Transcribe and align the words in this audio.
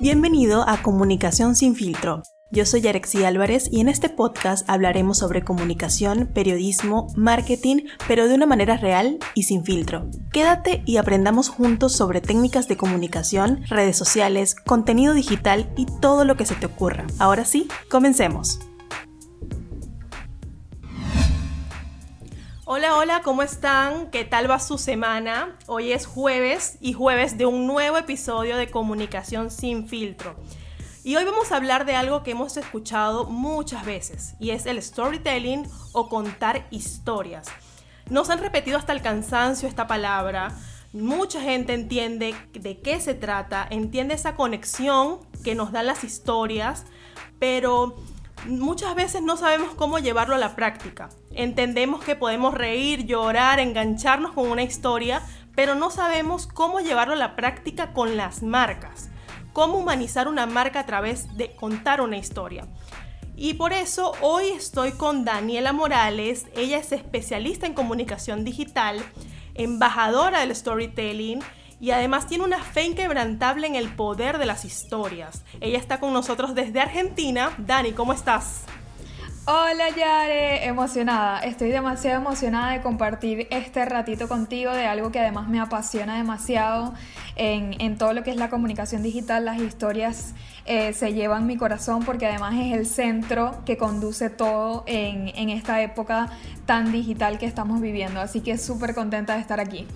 Bienvenido 0.00 0.62
a 0.68 0.80
Comunicación 0.80 1.56
sin 1.56 1.74
filtro. 1.74 2.22
Yo 2.52 2.64
soy 2.66 2.82
Yarexi 2.82 3.24
Álvarez 3.24 3.68
y 3.68 3.80
en 3.80 3.88
este 3.88 4.08
podcast 4.08 4.64
hablaremos 4.70 5.18
sobre 5.18 5.42
comunicación, 5.42 6.30
periodismo, 6.32 7.08
marketing, 7.16 7.78
pero 8.06 8.28
de 8.28 8.36
una 8.36 8.46
manera 8.46 8.76
real 8.76 9.18
y 9.34 9.42
sin 9.42 9.64
filtro. 9.64 10.08
Quédate 10.32 10.84
y 10.86 10.98
aprendamos 10.98 11.48
juntos 11.48 11.94
sobre 11.94 12.20
técnicas 12.20 12.68
de 12.68 12.76
comunicación, 12.76 13.64
redes 13.66 13.96
sociales, 13.96 14.54
contenido 14.54 15.14
digital 15.14 15.68
y 15.76 15.86
todo 16.00 16.24
lo 16.24 16.36
que 16.36 16.46
se 16.46 16.54
te 16.54 16.66
ocurra. 16.66 17.04
Ahora 17.18 17.44
sí, 17.44 17.66
comencemos. 17.90 18.60
Hola, 22.70 22.96
hola, 22.96 23.22
¿cómo 23.22 23.42
están? 23.42 24.10
¿Qué 24.10 24.26
tal 24.26 24.50
va 24.50 24.60
su 24.60 24.76
semana? 24.76 25.56
Hoy 25.68 25.92
es 25.92 26.04
jueves 26.04 26.76
y 26.82 26.92
jueves 26.92 27.38
de 27.38 27.46
un 27.46 27.66
nuevo 27.66 27.96
episodio 27.96 28.58
de 28.58 28.70
Comunicación 28.70 29.50
sin 29.50 29.88
filtro. 29.88 30.36
Y 31.02 31.16
hoy 31.16 31.24
vamos 31.24 31.50
a 31.50 31.56
hablar 31.56 31.86
de 31.86 31.96
algo 31.96 32.22
que 32.22 32.32
hemos 32.32 32.58
escuchado 32.58 33.24
muchas 33.24 33.86
veces 33.86 34.34
y 34.38 34.50
es 34.50 34.66
el 34.66 34.82
storytelling 34.82 35.66
o 35.94 36.10
contar 36.10 36.66
historias. 36.70 37.48
Nos 38.10 38.28
han 38.28 38.40
repetido 38.40 38.76
hasta 38.76 38.92
el 38.92 39.00
cansancio 39.00 39.66
esta 39.66 39.86
palabra. 39.86 40.54
Mucha 40.92 41.40
gente 41.40 41.72
entiende 41.72 42.34
de 42.52 42.82
qué 42.82 43.00
se 43.00 43.14
trata, 43.14 43.66
entiende 43.70 44.12
esa 44.12 44.36
conexión 44.36 45.20
que 45.42 45.54
nos 45.54 45.72
dan 45.72 45.86
las 45.86 46.04
historias, 46.04 46.84
pero 47.38 47.96
muchas 48.46 48.94
veces 48.94 49.22
no 49.22 49.36
sabemos 49.36 49.74
cómo 49.74 49.98
llevarlo 49.98 50.34
a 50.34 50.38
la 50.38 50.54
práctica. 50.56 51.08
Entendemos 51.32 52.02
que 52.02 52.16
podemos 52.16 52.54
reír, 52.54 53.06
llorar, 53.06 53.58
engancharnos 53.58 54.32
con 54.32 54.50
una 54.50 54.62
historia, 54.62 55.22
pero 55.54 55.74
no 55.74 55.90
sabemos 55.90 56.46
cómo 56.46 56.80
llevarlo 56.80 57.14
a 57.14 57.18
la 57.18 57.36
práctica 57.36 57.92
con 57.92 58.16
las 58.16 58.42
marcas. 58.42 59.10
Cómo 59.52 59.78
humanizar 59.78 60.28
una 60.28 60.46
marca 60.46 60.80
a 60.80 60.86
través 60.86 61.36
de 61.36 61.54
contar 61.56 62.00
una 62.00 62.16
historia. 62.16 62.66
Y 63.36 63.54
por 63.54 63.72
eso 63.72 64.12
hoy 64.20 64.48
estoy 64.48 64.92
con 64.92 65.24
Daniela 65.24 65.72
Morales. 65.72 66.46
Ella 66.56 66.78
es 66.78 66.92
especialista 66.92 67.66
en 67.66 67.74
comunicación 67.74 68.44
digital, 68.44 69.00
embajadora 69.54 70.40
del 70.40 70.54
storytelling 70.54 71.40
y 71.80 71.90
además 71.92 72.26
tiene 72.26 72.44
una 72.44 72.62
fe 72.62 72.84
inquebrantable 72.84 73.66
en 73.66 73.74
el 73.74 73.88
poder 73.88 74.38
de 74.38 74.46
las 74.46 74.64
historias. 74.64 75.44
Ella 75.60 75.78
está 75.78 76.00
con 76.00 76.12
nosotros 76.12 76.54
desde 76.54 76.80
Argentina. 76.80 77.50
Dani, 77.58 77.92
¿cómo 77.92 78.12
estás? 78.12 78.64
Hola 79.50 79.88
Yare, 79.96 80.66
emocionada, 80.66 81.40
estoy 81.40 81.70
demasiado 81.70 82.20
emocionada 82.20 82.72
de 82.72 82.82
compartir 82.82 83.48
este 83.50 83.82
ratito 83.86 84.28
contigo 84.28 84.72
de 84.72 84.84
algo 84.84 85.10
que 85.10 85.20
además 85.20 85.48
me 85.48 85.58
apasiona 85.58 86.18
demasiado 86.18 86.92
en, 87.34 87.96
todo 87.96 88.12
lo 88.12 88.22
que 88.22 88.30
es 88.30 88.36
la 88.36 88.50
comunicación 88.50 89.02
digital, 89.02 89.46
las 89.46 89.58
historias 89.58 90.34
eh, 90.66 90.92
se 90.92 91.14
llevan 91.14 91.46
mi 91.46 91.56
corazón 91.56 92.04
porque 92.04 92.26
además 92.26 92.56
es 92.56 92.74
el 92.74 92.84
centro 92.84 93.64
que 93.64 93.78
conduce 93.78 94.28
todo 94.28 94.84
en, 94.86 95.28
en 95.28 95.48
esta 95.48 95.80
época 95.80 96.28
tan 96.66 96.92
digital 96.92 97.38
que 97.38 97.46
estamos 97.46 97.80
viviendo, 97.80 98.20
así 98.20 98.42
que 98.42 98.58
súper 98.58 98.94
contenta 98.94 99.32
de 99.36 99.40
estar 99.40 99.60
aquí. 99.60 99.86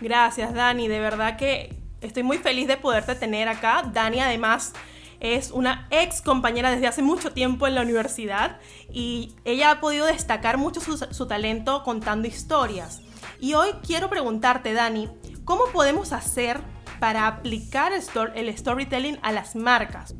Gracias, 0.00 0.54
Dani. 0.54 0.88
De 0.88 1.00
verdad 1.00 1.36
que 1.36 1.74
estoy 2.00 2.22
muy 2.22 2.38
feliz 2.38 2.68
de 2.68 2.76
poderte 2.76 3.14
tener 3.14 3.48
acá. 3.48 3.82
Dani, 3.92 4.20
además, 4.20 4.72
es 5.20 5.50
una 5.50 5.88
ex 5.90 6.22
compañera 6.22 6.70
desde 6.70 6.86
hace 6.86 7.02
mucho 7.02 7.32
tiempo 7.32 7.66
en 7.66 7.74
la 7.74 7.82
universidad 7.82 8.58
y 8.92 9.34
ella 9.44 9.72
ha 9.72 9.80
podido 9.80 10.06
destacar 10.06 10.58
mucho 10.58 10.80
su, 10.80 11.26
talento 11.26 11.82
contando 11.82 12.28
historias. 12.28 13.02
Y 13.40 13.54
hoy 13.54 13.70
quiero 13.84 14.08
preguntarte, 14.08 14.72
Dani, 14.72 15.08
¿cómo 15.44 15.64
podemos 15.72 16.12
hacer 16.12 16.60
para 17.00 17.26
aplicar 17.26 17.92
el 17.92 18.56
storytelling 18.56 19.18
a 19.22 19.32
las 19.32 19.56
marcas? 19.56 20.14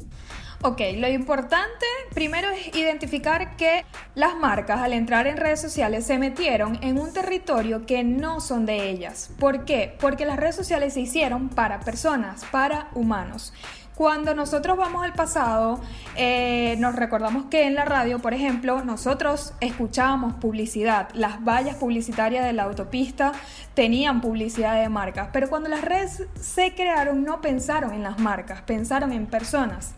Ok, 0.60 0.80
lo 0.96 1.06
importante 1.06 1.86
primero 2.12 2.48
es 2.50 2.74
identificar 2.74 3.56
que 3.56 3.84
las 4.16 4.36
marcas 4.36 4.80
al 4.80 4.92
entrar 4.92 5.28
en 5.28 5.36
redes 5.36 5.60
sociales 5.60 6.04
se 6.04 6.18
metieron 6.18 6.80
en 6.82 6.98
un 6.98 7.12
territorio 7.12 7.86
que 7.86 8.02
no 8.02 8.40
son 8.40 8.66
de 8.66 8.90
ellas. 8.90 9.30
¿Por 9.38 9.64
qué? 9.64 9.96
Porque 10.00 10.26
las 10.26 10.36
redes 10.36 10.56
sociales 10.56 10.94
se 10.94 11.00
hicieron 11.00 11.48
para 11.48 11.78
personas, 11.78 12.44
para 12.50 12.88
humanos. 12.94 13.52
Cuando 13.94 14.34
nosotros 14.34 14.76
vamos 14.76 15.04
al 15.04 15.12
pasado, 15.12 15.80
eh, 16.16 16.74
nos 16.80 16.96
recordamos 16.96 17.44
que 17.44 17.64
en 17.64 17.76
la 17.76 17.84
radio, 17.84 18.18
por 18.18 18.34
ejemplo, 18.34 18.84
nosotros 18.84 19.54
escuchábamos 19.60 20.34
publicidad. 20.34 21.08
Las 21.14 21.44
vallas 21.44 21.76
publicitarias 21.76 22.44
de 22.44 22.52
la 22.52 22.64
autopista 22.64 23.30
tenían 23.74 24.20
publicidad 24.20 24.80
de 24.80 24.88
marcas, 24.88 25.28
pero 25.32 25.48
cuando 25.48 25.68
las 25.68 25.82
redes 25.82 26.24
se 26.34 26.74
crearon 26.74 27.22
no 27.22 27.40
pensaron 27.40 27.94
en 27.94 28.02
las 28.02 28.18
marcas, 28.18 28.62
pensaron 28.62 29.12
en 29.12 29.26
personas. 29.26 29.94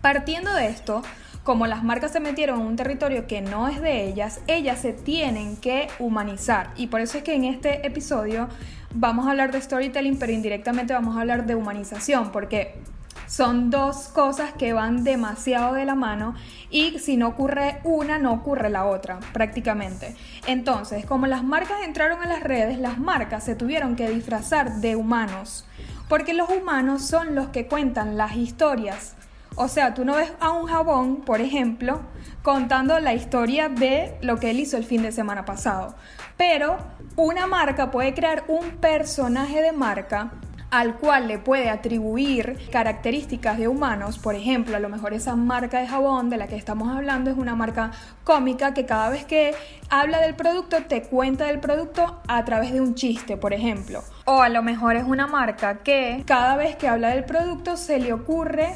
Partiendo 0.00 0.54
de 0.54 0.66
esto, 0.66 1.02
como 1.44 1.66
las 1.66 1.84
marcas 1.84 2.12
se 2.12 2.20
metieron 2.20 2.60
en 2.60 2.66
un 2.66 2.76
territorio 2.76 3.26
que 3.26 3.42
no 3.42 3.68
es 3.68 3.82
de 3.82 4.04
ellas, 4.04 4.40
ellas 4.46 4.80
se 4.80 4.92
tienen 4.92 5.56
que 5.56 5.88
humanizar. 5.98 6.70
Y 6.76 6.86
por 6.86 7.00
eso 7.00 7.18
es 7.18 7.24
que 7.24 7.34
en 7.34 7.44
este 7.44 7.86
episodio 7.86 8.48
vamos 8.94 9.26
a 9.26 9.30
hablar 9.30 9.52
de 9.52 9.60
storytelling, 9.60 10.18
pero 10.18 10.32
indirectamente 10.32 10.94
vamos 10.94 11.16
a 11.16 11.20
hablar 11.20 11.44
de 11.46 11.54
humanización, 11.54 12.32
porque 12.32 12.80
son 13.26 13.70
dos 13.70 14.08
cosas 14.08 14.52
que 14.54 14.72
van 14.72 15.04
demasiado 15.04 15.74
de 15.74 15.84
la 15.84 15.94
mano 15.94 16.34
y 16.70 16.98
si 16.98 17.16
no 17.16 17.28
ocurre 17.28 17.80
una, 17.84 18.18
no 18.18 18.32
ocurre 18.32 18.70
la 18.70 18.86
otra, 18.86 19.20
prácticamente. 19.32 20.16
Entonces, 20.46 21.04
como 21.04 21.26
las 21.26 21.44
marcas 21.44 21.82
entraron 21.84 22.22
a 22.22 22.26
las 22.26 22.42
redes, 22.42 22.78
las 22.78 22.98
marcas 22.98 23.44
se 23.44 23.54
tuvieron 23.54 23.96
que 23.96 24.08
disfrazar 24.08 24.80
de 24.80 24.96
humanos, 24.96 25.66
porque 26.08 26.32
los 26.32 26.48
humanos 26.48 27.06
son 27.06 27.34
los 27.34 27.48
que 27.48 27.66
cuentan 27.66 28.16
las 28.16 28.34
historias 28.34 29.14
o 29.62 29.68
sea, 29.68 29.92
tú 29.92 30.06
no 30.06 30.14
ves 30.14 30.32
a 30.40 30.52
un 30.52 30.68
jabón, 30.68 31.16
por 31.16 31.42
ejemplo, 31.42 32.00
contando 32.42 32.98
la 32.98 33.12
historia 33.12 33.68
de 33.68 34.16
lo 34.22 34.38
que 34.38 34.48
él 34.48 34.58
hizo 34.58 34.78
el 34.78 34.84
fin 34.84 35.02
de 35.02 35.12
semana 35.12 35.44
pasado. 35.44 35.96
Pero 36.38 36.78
una 37.14 37.46
marca 37.46 37.90
puede 37.90 38.14
crear 38.14 38.44
un 38.48 38.70
personaje 38.78 39.60
de 39.60 39.72
marca 39.72 40.32
al 40.70 40.96
cual 40.96 41.28
le 41.28 41.38
puede 41.38 41.68
atribuir 41.68 42.58
características 42.72 43.58
de 43.58 43.68
humanos, 43.68 44.18
por 44.18 44.34
ejemplo, 44.34 44.78
a 44.78 44.80
lo 44.80 44.88
mejor 44.88 45.12
esa 45.12 45.36
marca 45.36 45.80
de 45.80 45.88
jabón 45.88 46.30
de 46.30 46.38
la 46.38 46.46
que 46.46 46.56
estamos 46.56 46.88
hablando 46.88 47.28
es 47.30 47.36
una 47.36 47.54
marca 47.54 47.90
cómica 48.24 48.72
que 48.72 48.86
cada 48.86 49.10
vez 49.10 49.26
que 49.26 49.54
habla 49.90 50.22
del 50.22 50.36
producto 50.36 50.84
te 50.84 51.02
cuenta 51.02 51.44
del 51.46 51.60
producto 51.60 52.22
a 52.26 52.42
través 52.46 52.72
de 52.72 52.80
un 52.80 52.94
chiste, 52.94 53.36
por 53.36 53.52
ejemplo. 53.52 54.02
O 54.24 54.40
a 54.40 54.48
lo 54.48 54.62
mejor 54.62 54.96
es 54.96 55.04
una 55.04 55.26
marca 55.26 55.80
que 55.80 56.22
cada 56.24 56.56
vez 56.56 56.76
que 56.76 56.88
habla 56.88 57.10
del 57.10 57.24
producto 57.24 57.76
se 57.76 57.98
le 57.98 58.14
ocurre 58.14 58.74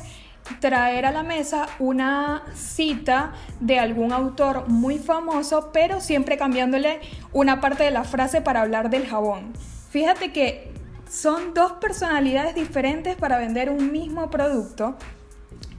traer 0.61 1.07
a 1.07 1.13
la 1.13 1.23
mesa 1.23 1.67
una 1.79 2.43
cita 2.55 3.33
de 3.61 3.79
algún 3.79 4.13
autor 4.13 4.69
muy 4.69 4.99
famoso, 4.99 5.71
pero 5.73 6.01
siempre 6.01 6.37
cambiándole 6.37 7.01
una 7.33 7.61
parte 7.61 7.85
de 7.85 7.91
la 7.91 8.05
frase 8.05 8.41
para 8.41 8.63
hablar 8.63 8.91
del 8.91 9.07
jabón. 9.07 9.53
Fíjate 9.91 10.33
que 10.33 10.73
son 11.09 11.55
dos 11.55 11.73
personalidades 11.75 12.55
diferentes 12.55 13.17
para 13.17 13.39
vender 13.39 13.71
un 13.71 13.93
mismo 13.93 14.31
producto 14.31 14.97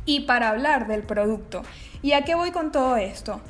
y 0.05 0.21
para 0.21 0.49
hablar 0.49 0.87
del 0.87 1.03
producto. 1.03 1.63
¿Y 2.01 2.13
a 2.13 2.23
qué 2.23 2.35
voy 2.35 2.51
con 2.51 2.71
todo 2.71 2.95
esto? 2.97 3.41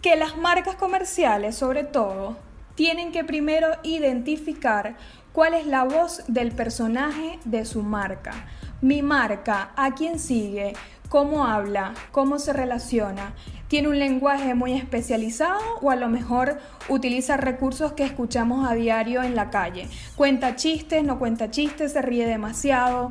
Que 0.00 0.16
las 0.16 0.36
marcas 0.36 0.76
comerciales, 0.76 1.56
sobre 1.56 1.84
todo, 1.84 2.36
tienen 2.74 3.12
que 3.12 3.24
primero 3.24 3.68
identificar 3.82 4.96
cuál 5.32 5.54
es 5.54 5.66
la 5.66 5.84
voz 5.84 6.22
del 6.28 6.52
personaje 6.52 7.38
de 7.44 7.64
su 7.64 7.82
marca 7.82 8.32
mi 8.80 9.02
marca, 9.02 9.72
a 9.76 9.94
quién 9.94 10.18
sigue, 10.18 10.74
cómo 11.08 11.46
habla, 11.46 11.94
cómo 12.12 12.38
se 12.38 12.52
relaciona. 12.52 13.34
¿Tiene 13.68 13.88
un 13.88 13.98
lenguaje 13.98 14.54
muy 14.54 14.74
especializado 14.74 15.60
o 15.82 15.90
a 15.90 15.96
lo 15.96 16.08
mejor 16.08 16.58
utiliza 16.88 17.36
recursos 17.36 17.92
que 17.92 18.04
escuchamos 18.04 18.68
a 18.68 18.74
diario 18.74 19.22
en 19.22 19.34
la 19.34 19.50
calle? 19.50 19.88
Cuenta 20.14 20.54
chistes, 20.54 21.02
no 21.02 21.18
cuenta 21.18 21.50
chistes, 21.50 21.92
se 21.92 22.02
ríe 22.02 22.26
demasiado. 22.26 23.10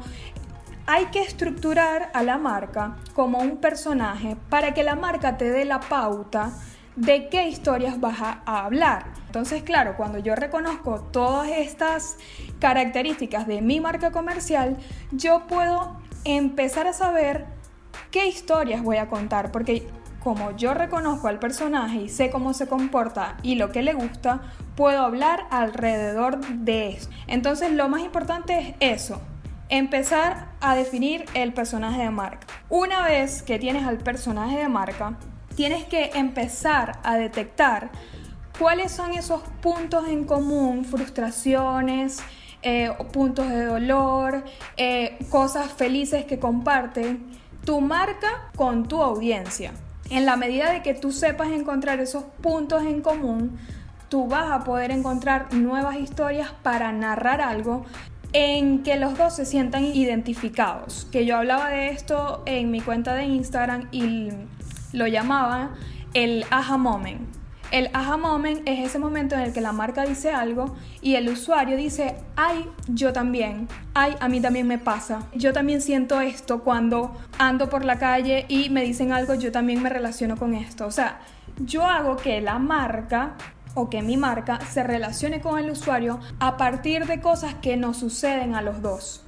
Hay 0.87 1.05
que 1.07 1.21
estructurar 1.21 2.09
a 2.13 2.23
la 2.23 2.37
marca 2.37 2.95
como 3.13 3.39
un 3.39 3.57
personaje 3.57 4.37
para 4.49 4.73
que 4.73 4.83
la 4.83 4.95
marca 4.95 5.35
te 5.35 5.49
dé 5.49 5.65
la 5.65 5.79
pauta 5.79 6.53
de 6.95 7.29
qué 7.29 7.47
historias 7.47 7.99
vas 7.99 8.21
a 8.21 8.41
hablar. 8.45 9.07
Entonces, 9.25 9.63
claro, 9.63 9.95
cuando 9.97 10.17
yo 10.19 10.35
reconozco 10.35 11.01
todas 11.01 11.49
estas 11.49 12.17
características 12.59 13.47
de 13.47 13.61
mi 13.61 13.79
marca 13.79 14.11
comercial, 14.11 14.77
yo 15.11 15.45
puedo 15.47 15.97
empezar 16.23 16.87
a 16.87 16.93
saber 16.93 17.45
qué 18.11 18.27
historias 18.27 18.81
voy 18.81 18.97
a 18.97 19.07
contar, 19.07 19.51
porque 19.51 19.87
como 20.23 20.55
yo 20.55 20.73
reconozco 20.73 21.27
al 21.27 21.37
personaje 21.37 21.97
y 21.97 22.09
sé 22.09 22.31
cómo 22.31 22.53
se 22.53 22.67
comporta 22.67 23.37
y 23.43 23.55
lo 23.55 23.71
que 23.71 23.83
le 23.83 23.93
gusta, 23.93 24.41
puedo 24.75 25.01
hablar 25.01 25.45
alrededor 25.51 26.39
de 26.39 26.89
eso. 26.89 27.09
Entonces, 27.27 27.71
lo 27.71 27.89
más 27.89 28.01
importante 28.01 28.75
es 28.79 29.01
eso, 29.01 29.21
empezar 29.69 30.47
a 30.61 30.75
definir 30.75 31.25
el 31.33 31.53
personaje 31.53 32.01
de 32.01 32.09
marca. 32.09 32.47
Una 32.69 33.03
vez 33.03 33.43
que 33.43 33.59
tienes 33.59 33.85
al 33.85 33.97
personaje 33.97 34.57
de 34.57 34.69
marca, 34.69 35.17
tienes 35.55 35.85
que 35.85 36.11
empezar 36.15 36.99
a 37.03 37.17
detectar 37.17 37.91
cuáles 38.59 38.91
son 38.91 39.13
esos 39.13 39.41
puntos 39.61 40.07
en 40.07 40.25
común, 40.25 40.85
frustraciones, 40.85 42.19
eh, 42.61 42.91
puntos 43.11 43.49
de 43.49 43.65
dolor, 43.65 44.43
eh, 44.77 45.17
cosas 45.29 45.71
felices 45.71 46.25
que 46.25 46.39
comparten 46.39 47.25
tu 47.63 47.81
marca 47.81 48.49
con 48.55 48.87
tu 48.87 49.01
audiencia. 49.01 49.71
En 50.09 50.25
la 50.25 50.35
medida 50.35 50.71
de 50.71 50.81
que 50.81 50.93
tú 50.93 51.11
sepas 51.11 51.49
encontrar 51.49 51.99
esos 51.99 52.23
puntos 52.41 52.83
en 52.83 53.01
común, 53.01 53.57
tú 54.09 54.27
vas 54.27 54.51
a 54.51 54.63
poder 54.63 54.91
encontrar 54.91 55.53
nuevas 55.53 55.97
historias 55.97 56.51
para 56.63 56.91
narrar 56.91 57.41
algo 57.41 57.85
en 58.33 58.83
que 58.83 58.97
los 58.97 59.17
dos 59.17 59.35
se 59.35 59.45
sientan 59.45 59.85
identificados. 59.85 61.07
Que 61.11 61.25
yo 61.25 61.37
hablaba 61.37 61.69
de 61.69 61.89
esto 61.89 62.43
en 62.45 62.69
mi 62.69 62.81
cuenta 62.81 63.13
de 63.13 63.25
Instagram 63.25 63.87
y 63.91 64.29
lo 64.95 65.07
llamaba 65.07 65.71
el 66.13 66.45
aha 66.49 66.77
moment. 66.77 67.21
El 67.71 67.89
aha 67.93 68.15
moment 68.15 68.61
es 68.65 68.79
ese 68.79 68.99
momento 68.99 69.35
en 69.35 69.41
el 69.41 69.51
que 69.51 69.59
la 69.59 69.71
marca 69.71 70.03
dice 70.05 70.31
algo 70.31 70.75
y 71.01 71.15
el 71.15 71.27
usuario 71.27 71.75
dice, 71.75 72.15
ay, 72.35 72.69
yo 72.87 73.11
también, 73.11 73.67
ay, 73.93 74.15
a 74.19 74.29
mí 74.29 74.39
también 74.39 74.67
me 74.67 74.77
pasa, 74.77 75.23
yo 75.33 75.51
también 75.51 75.81
siento 75.81 76.21
esto 76.21 76.63
cuando 76.63 77.17
ando 77.37 77.69
por 77.69 77.83
la 77.83 77.97
calle 77.97 78.45
y 78.47 78.69
me 78.69 78.83
dicen 78.83 79.11
algo, 79.11 79.33
yo 79.33 79.51
también 79.51 79.81
me 79.81 79.89
relaciono 79.89 80.37
con 80.37 80.53
esto. 80.53 80.85
O 80.85 80.91
sea, 80.91 81.19
yo 81.57 81.85
hago 81.85 82.17
que 82.17 82.39
la 82.39 82.59
marca 82.59 83.33
o 83.73 83.89
que 83.89 84.01
mi 84.01 84.15
marca 84.15 84.59
se 84.61 84.83
relacione 84.83 85.41
con 85.41 85.59
el 85.59 85.69
usuario 85.69 86.19
a 86.39 86.57
partir 86.57 87.05
de 87.07 87.19
cosas 87.19 87.55
que 87.55 87.77
nos 87.77 87.97
suceden 87.97 88.55
a 88.55 88.61
los 88.61 88.81
dos. 88.81 89.23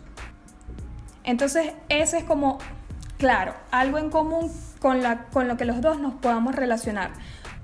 Entonces, 1.23 1.73
ese 1.89 2.19
es 2.19 2.23
como, 2.23 2.59
claro, 3.17 3.55
algo 3.71 3.97
en 3.97 4.09
común 4.09 4.49
con, 4.79 5.01
la, 5.01 5.25
con 5.25 5.47
lo 5.47 5.57
que 5.57 5.65
los 5.65 5.81
dos 5.81 5.99
nos 5.99 6.13
podamos 6.15 6.55
relacionar. 6.55 7.11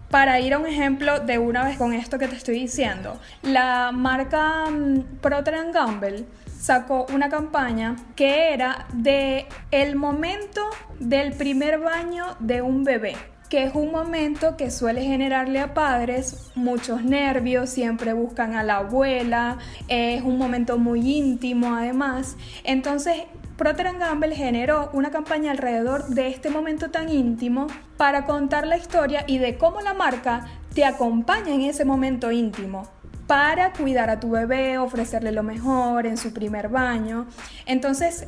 Para 0.10 0.40
ir 0.40 0.54
a 0.54 0.60
un 0.60 0.68
ejemplo 0.68 1.20
de 1.20 1.40
una 1.40 1.64
vez 1.64 1.78
con 1.78 1.94
esto 1.94 2.20
que 2.20 2.28
te 2.28 2.36
estoy 2.36 2.60
diciendo, 2.60 3.20
la 3.42 3.92
marca 3.92 4.66
mm, 4.70 5.20
Procter 5.22 5.72
Gamble 5.72 6.26
sacó 6.60 7.06
una 7.14 7.30
campaña 7.30 7.96
que 8.16 8.54
era 8.54 8.86
de 8.94 9.48
el 9.72 9.96
momento 9.96 10.62
del 11.00 11.34
primer 11.34 11.80
baño 11.80 12.38
de 12.40 12.62
un 12.62 12.84
bebé 12.84 13.16
que 13.54 13.66
es 13.66 13.76
un 13.76 13.92
momento 13.92 14.58
que 14.58 14.72
suele 14.72 15.04
generarle 15.04 15.60
a 15.60 15.76
padres 15.76 16.50
muchos 16.56 17.04
nervios, 17.04 17.70
siempre 17.70 18.12
buscan 18.14 18.56
a 18.56 18.64
la 18.64 18.78
abuela, 18.78 19.60
es 19.88 20.24
un 20.24 20.40
momento 20.40 20.80
muy 20.80 21.18
íntimo 21.18 21.76
además. 21.76 22.36
Entonces, 22.64 23.26
Procter 23.58 23.98
Gamble 23.98 24.36
generó 24.36 24.90
una 24.94 25.12
campaña 25.12 25.52
alrededor 25.52 26.08
de 26.08 26.28
este 26.28 26.50
momento 26.50 26.90
tan 26.90 27.10
íntimo 27.10 27.68
para 27.98 28.26
contar 28.26 28.66
la 28.66 28.78
historia 28.78 29.26
y 29.28 29.38
de 29.38 29.58
cómo 29.58 29.82
la 29.82 29.94
marca 29.94 30.48
te 30.74 30.86
acompaña 30.86 31.54
en 31.54 31.62
ese 31.62 31.86
momento 31.86 32.32
íntimo 32.32 32.88
para 33.28 33.72
cuidar 33.72 34.10
a 34.10 34.20
tu 34.20 34.32
bebé, 34.32 34.78
ofrecerle 34.80 35.32
lo 35.32 35.44
mejor 35.44 36.08
en 36.08 36.18
su 36.18 36.34
primer 36.34 36.70
baño. 36.70 37.28
Entonces, 37.66 38.28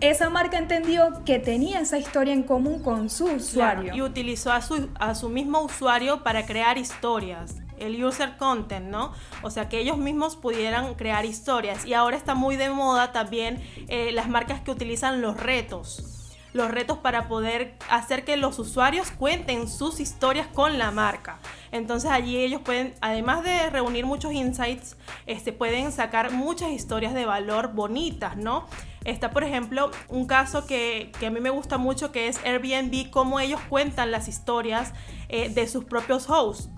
esa 0.00 0.30
marca 0.30 0.58
entendió 0.58 1.22
que 1.24 1.38
tenía 1.38 1.80
esa 1.80 1.98
historia 1.98 2.32
en 2.32 2.42
común 2.42 2.82
con 2.82 3.08
su 3.10 3.26
usuario. 3.26 3.94
y 3.94 4.02
utilizó 4.02 4.52
a 4.52 4.62
su, 4.62 4.88
a 4.98 5.14
su 5.14 5.28
mismo 5.28 5.60
usuario 5.60 6.22
para 6.22 6.44
crear 6.46 6.78
historias 6.78 7.56
el 7.78 8.02
user 8.04 8.36
content, 8.36 8.86
¿no? 8.86 9.12
O 9.42 9.50
sea, 9.50 9.68
que 9.68 9.78
ellos 9.78 9.98
mismos 9.98 10.36
pudieran 10.36 10.94
crear 10.94 11.24
historias. 11.24 11.84
Y 11.84 11.94
ahora 11.94 12.16
está 12.16 12.34
muy 12.34 12.56
de 12.56 12.70
moda 12.70 13.12
también 13.12 13.62
eh, 13.88 14.10
las 14.12 14.28
marcas 14.28 14.60
que 14.60 14.70
utilizan 14.70 15.22
los 15.22 15.36
retos. 15.38 16.12
Los 16.52 16.70
retos 16.70 16.98
para 16.98 17.28
poder 17.28 17.74
hacer 17.90 18.24
que 18.24 18.36
los 18.38 18.58
usuarios 18.58 19.10
cuenten 19.10 19.68
sus 19.68 20.00
historias 20.00 20.46
con 20.46 20.78
la 20.78 20.90
marca. 20.90 21.38
Entonces 21.70 22.10
allí 22.10 22.38
ellos 22.38 22.62
pueden, 22.62 22.94
además 23.02 23.44
de 23.44 23.68
reunir 23.68 24.06
muchos 24.06 24.32
insights, 24.32 24.96
este, 25.26 25.52
pueden 25.52 25.92
sacar 25.92 26.32
muchas 26.32 26.70
historias 26.70 27.12
de 27.12 27.26
valor 27.26 27.74
bonitas, 27.74 28.36
¿no? 28.36 28.66
Está, 29.06 29.30
por 29.30 29.44
ejemplo, 29.44 29.92
un 30.08 30.26
caso 30.26 30.66
que, 30.66 31.12
a 31.24 31.30
mí 31.30 31.38
me 31.38 31.50
gusta 31.50 31.78
mucho, 31.78 32.10
que 32.10 32.26
es 32.26 32.40
Airbnb, 32.44 33.08
cómo 33.10 33.38
ellos 33.38 33.60
cuentan 33.68 34.10
las 34.10 34.26
historias 34.26 34.92
eh, 35.28 35.48
de 35.48 35.68
sus 35.68 35.84
propios 35.84 36.28
hosts. 36.28 36.68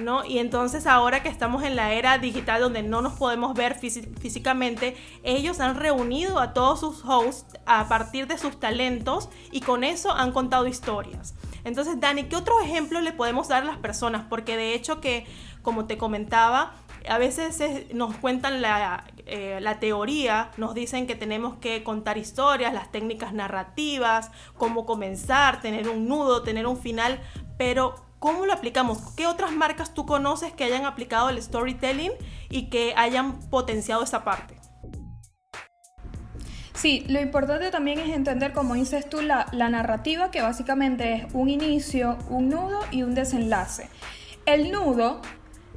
¿No? 0.00 0.24
Y 0.24 0.38
entonces 0.38 0.86
ahora 0.86 1.22
que 1.22 1.28
estamos 1.28 1.62
en 1.62 1.76
la 1.76 1.92
era 1.92 2.18
digital 2.18 2.60
donde 2.60 2.82
no 2.82 3.02
nos 3.02 3.14
podemos 3.14 3.54
ver 3.54 3.76
físicamente, 3.78 4.96
ellos 5.22 5.60
han 5.60 5.76
reunido 5.76 6.38
a 6.38 6.52
todos 6.52 6.80
sus 6.80 7.04
hosts 7.04 7.58
a 7.66 7.88
partir 7.88 8.26
de 8.26 8.38
sus 8.38 8.58
talentos 8.58 9.28
y 9.50 9.60
con 9.60 9.84
eso 9.84 10.12
han 10.12 10.32
contado 10.32 10.66
historias. 10.66 11.34
Entonces, 11.64 12.00
Dani, 12.00 12.24
¿qué 12.24 12.36
otro 12.36 12.60
ejemplo 12.60 13.00
le 13.00 13.12
podemos 13.12 13.48
dar 13.48 13.62
a 13.62 13.66
las 13.66 13.78
personas? 13.78 14.24
Porque 14.28 14.56
de 14.56 14.74
hecho 14.74 15.00
que, 15.00 15.26
como 15.62 15.86
te 15.86 15.98
comentaba, 15.98 16.72
a 17.08 17.18
veces 17.18 17.60
nos 17.94 18.14
cuentan 18.16 18.62
la, 18.62 19.04
eh, 19.26 19.58
la, 19.60 19.78
teoría, 19.80 20.50
nos 20.56 20.74
dicen 20.74 21.06
que 21.06 21.14
tenemos 21.14 21.56
que 21.56 21.82
contar 21.82 22.18
historias, 22.18 22.72
las 22.72 22.90
técnicas 22.90 23.32
narrativas, 23.32 24.30
cómo 24.56 24.86
comenzar, 24.86 25.60
tener 25.60 25.88
un 25.88 26.08
nudo, 26.08 26.42
tener 26.42 26.66
un 26.66 26.78
final, 26.78 27.20
pero 27.56 28.07
¿Cómo 28.18 28.46
lo 28.46 28.52
aplicamos? 28.52 28.98
¿Qué 29.16 29.26
otras 29.26 29.52
marcas 29.52 29.94
tú 29.94 30.04
conoces 30.04 30.52
que 30.52 30.64
hayan 30.64 30.84
aplicado 30.86 31.28
el 31.28 31.40
storytelling 31.40 32.12
y 32.50 32.68
que 32.68 32.94
hayan 32.96 33.38
potenciado 33.48 34.02
esa 34.02 34.24
parte? 34.24 34.56
Sí, 36.74 37.04
lo 37.08 37.20
importante 37.20 37.70
también 37.70 37.98
es 37.98 38.10
entender, 38.10 38.52
como 38.52 38.74
dices 38.74 39.08
tú, 39.08 39.20
la, 39.20 39.46
la, 39.52 39.68
narrativa, 39.68 40.30
que 40.30 40.42
básicamente 40.42 41.14
es 41.14 41.26
un 41.32 41.48
inicio, 41.48 42.18
un 42.28 42.48
nudo 42.48 42.80
y 42.90 43.02
un 43.02 43.14
desenlace. 43.14 43.88
El 44.46 44.70
nudo, 44.70 45.20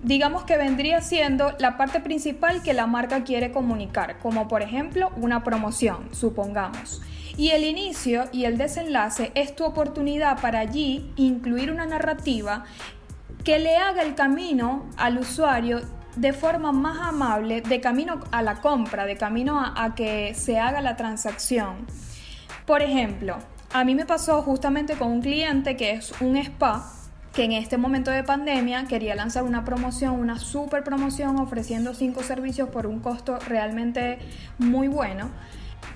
digamos 0.03 0.43
que 0.43 0.57
vendría 0.57 1.01
siendo 1.01 1.55
la 1.59 1.77
parte 1.77 1.99
principal 1.99 2.61
que 2.63 2.73
la 2.73 2.87
marca 2.87 3.23
quiere 3.23 3.51
comunicar, 3.51 4.19
como 4.19 4.47
por 4.47 4.61
ejemplo 4.61 5.11
una 5.15 5.43
promoción, 5.43 6.09
supongamos. 6.11 7.01
Y 7.37 7.49
el 7.49 7.63
inicio 7.63 8.25
y 8.31 8.45
el 8.45 8.57
desenlace 8.57 9.31
es 9.35 9.55
tu 9.55 9.63
oportunidad 9.63 10.39
para 10.41 10.59
allí 10.59 11.11
incluir 11.15 11.71
una 11.71 11.85
narrativa 11.85 12.65
que 13.43 13.59
le 13.59 13.77
haga 13.77 14.03
el 14.03 14.15
camino 14.15 14.85
al 14.97 15.17
usuario 15.17 15.81
de 16.15 16.33
forma 16.33 16.71
más 16.71 17.07
amable, 17.07 17.61
de 17.61 17.79
camino 17.79 18.19
a 18.31 18.41
la 18.41 18.61
compra, 18.61 19.05
de 19.05 19.15
camino 19.15 19.59
a, 19.59 19.95
que 19.95 20.33
se 20.35 20.59
haga 20.59 20.81
la 20.81 20.97
transacción. 20.97 21.87
Por 22.65 22.81
ejemplo, 22.81 23.37
a 23.73 23.83
mí 23.83 23.95
me 23.95 24.05
pasó 24.05 24.41
justamente 24.41 24.95
con 24.95 25.09
un 25.09 25.21
cliente 25.21 25.77
que 25.77 25.91
es 25.91 26.13
un 26.21 26.37
spa 26.37 26.91
que 27.33 27.45
en 27.45 27.53
este 27.53 27.77
momento 27.77 28.11
de 28.11 28.25
pandemia 28.25 28.85
quería 28.85 29.15
lanzar 29.15 29.43
una 29.43 29.63
promoción, 29.63 30.19
una 30.19 30.37
super 30.37 30.83
promoción 30.83 31.39
ofreciendo 31.39 31.93
cinco 31.93 32.23
servicios 32.23 32.67
por 32.69 32.85
un 32.87 32.99
costo 32.99 33.39
realmente 33.47 34.19
muy 34.57 34.89
bueno. 34.89 35.29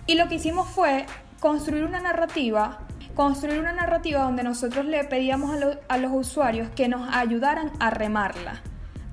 Y 0.08 0.16
lo 0.16 0.30
que 0.30 0.36
hicimos 0.36 0.70
fue 0.70 1.06
construir 1.46 1.84
una 1.84 2.00
narrativa, 2.00 2.80
construir 3.14 3.60
una 3.60 3.72
narrativa 3.72 4.24
donde 4.24 4.42
nosotros 4.42 4.84
le 4.84 5.04
pedíamos 5.04 5.56
a, 5.88 5.98
los 6.00 6.12
usuarios 6.12 6.70
que 6.70 6.88
nos 6.88 7.08
ayudaran 7.14 7.72
a 7.80 7.92
remarla. 7.92 8.64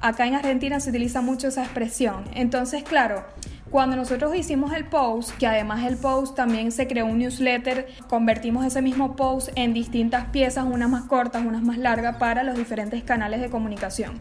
Acá 0.00 0.26
en 0.26 0.36
Argentina 0.36 0.80
se 0.80 0.88
utiliza 0.88 1.20
mucho 1.20 1.48
esa 1.48 1.62
expresión. 1.62 2.24
Entonces, 2.32 2.84
claro, 2.84 3.22
cuando 3.70 3.96
nosotros 3.96 4.34
hicimos 4.34 4.72
el 4.72 4.86
post, 4.86 5.36
que 5.36 5.46
además 5.46 5.84
el 5.84 5.98
post 5.98 6.34
también 6.34 6.72
se 6.72 6.86
creó 6.86 7.04
un 7.04 7.18
newsletter, 7.18 7.86
convertimos 8.08 8.64
ese 8.64 8.80
mismo 8.80 9.14
post 9.14 9.50
en 9.54 9.74
distintas 9.74 10.24
piezas, 10.28 10.64
unas 10.64 10.88
más 10.88 11.04
cortas, 11.04 11.44
unas 11.44 11.62
más 11.62 11.76
largas, 11.76 12.16
para 12.16 12.44
los 12.44 12.56
diferentes 12.56 13.04
canales 13.04 13.42
de 13.42 13.50
comunicación. 13.50 14.18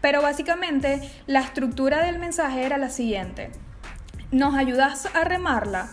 Pero 0.00 0.22
básicamente 0.22 1.08
la 1.28 1.42
estructura 1.42 2.04
del 2.04 2.18
mensaje 2.18 2.64
era 2.64 2.78
la 2.78 2.90
siguiente. 2.90 3.52
¿Nos 4.32 4.56
ayudas 4.56 5.06
a 5.14 5.22
remarla? 5.22 5.88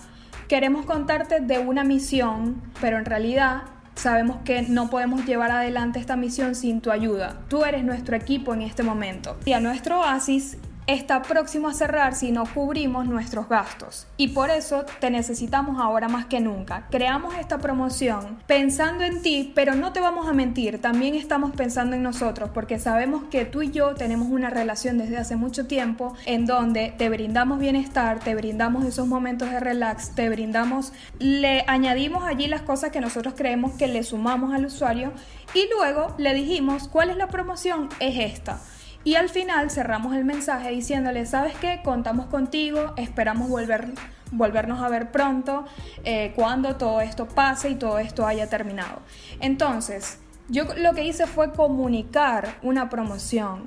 Queremos 0.51 0.85
contarte 0.85 1.39
de 1.39 1.59
una 1.59 1.85
misión, 1.85 2.61
pero 2.81 2.97
en 2.97 3.05
realidad 3.05 3.61
sabemos 3.95 4.39
que 4.43 4.63
no 4.63 4.89
podemos 4.89 5.25
llevar 5.25 5.49
adelante 5.49 5.97
esta 5.97 6.17
misión 6.17 6.55
sin 6.55 6.81
tu 6.81 6.91
ayuda. 6.91 7.39
Tú 7.47 7.63
eres 7.63 7.85
nuestro 7.85 8.17
equipo 8.17 8.53
en 8.53 8.61
este 8.61 8.83
momento. 8.83 9.37
Y 9.45 9.53
a 9.53 9.61
nuestro 9.61 10.01
oasis 10.01 10.57
está 10.87 11.21
próximo 11.21 11.67
a 11.67 11.73
cerrar 11.73 12.15
si 12.15 12.31
no 12.31 12.43
cubrimos 12.45 13.05
nuestros 13.05 13.47
gastos. 13.47 14.07
Y 14.17 14.29
por 14.29 14.49
eso 14.49 14.85
te 14.99 15.09
necesitamos 15.09 15.79
ahora 15.79 16.07
más 16.07 16.25
que 16.25 16.39
nunca. 16.39 16.87
Creamos 16.89 17.35
esta 17.35 17.59
promoción 17.59 18.39
pensando 18.47 19.03
en 19.03 19.21
ti, 19.21 19.51
pero 19.55 19.75
no 19.75 19.93
te 19.93 19.99
vamos 19.99 20.27
a 20.27 20.33
mentir, 20.33 20.81
también 20.81 21.15
estamos 21.15 21.51
pensando 21.51 21.95
en 21.95 22.03
nosotros 22.03 22.49
porque 22.53 22.79
sabemos 22.79 23.23
que 23.29 23.45
tú 23.45 23.61
y 23.61 23.71
yo 23.71 23.93
tenemos 23.95 24.29
una 24.29 24.49
relación 24.49 24.97
desde 24.97 25.17
hace 25.17 25.35
mucho 25.35 25.67
tiempo 25.67 26.15
en 26.25 26.45
donde 26.45 26.93
te 26.97 27.09
brindamos 27.09 27.59
bienestar, 27.59 28.19
te 28.19 28.35
brindamos 28.35 28.85
esos 28.85 29.07
momentos 29.07 29.49
de 29.49 29.59
relax, 29.59 30.15
te 30.15 30.29
brindamos, 30.29 30.93
le 31.19 31.63
añadimos 31.67 32.23
allí 32.23 32.47
las 32.47 32.61
cosas 32.61 32.91
que 32.91 33.01
nosotros 33.01 33.33
creemos 33.37 33.73
que 33.73 33.87
le 33.87 34.03
sumamos 34.03 34.53
al 34.53 34.65
usuario 34.65 35.13
y 35.53 35.67
luego 35.69 36.15
le 36.17 36.33
dijimos 36.33 36.87
cuál 36.87 37.09
es 37.09 37.17
la 37.17 37.27
promoción, 37.27 37.89
es 37.99 38.33
esta. 38.33 38.59
Y 39.03 39.15
al 39.15 39.29
final 39.29 39.71
cerramos 39.71 40.15
el 40.15 40.25
mensaje 40.25 40.69
diciéndole, 40.69 41.25
¿sabes 41.25 41.55
qué? 41.57 41.81
Contamos 41.83 42.27
contigo, 42.27 42.93
esperamos 42.97 43.49
volver, 43.49 43.93
volvernos 44.31 44.81
a 44.81 44.89
ver 44.89 45.11
pronto, 45.11 45.65
eh, 46.03 46.33
cuando 46.35 46.75
todo 46.75 47.01
esto 47.01 47.27
pase 47.27 47.71
y 47.71 47.75
todo 47.75 47.97
esto 47.97 48.27
haya 48.27 48.47
terminado. 48.47 48.99
Entonces, 49.39 50.19
yo 50.49 50.65
lo 50.77 50.93
que 50.93 51.05
hice 51.05 51.25
fue 51.25 51.51
comunicar 51.51 52.59
una 52.61 52.89
promoción, 52.89 53.63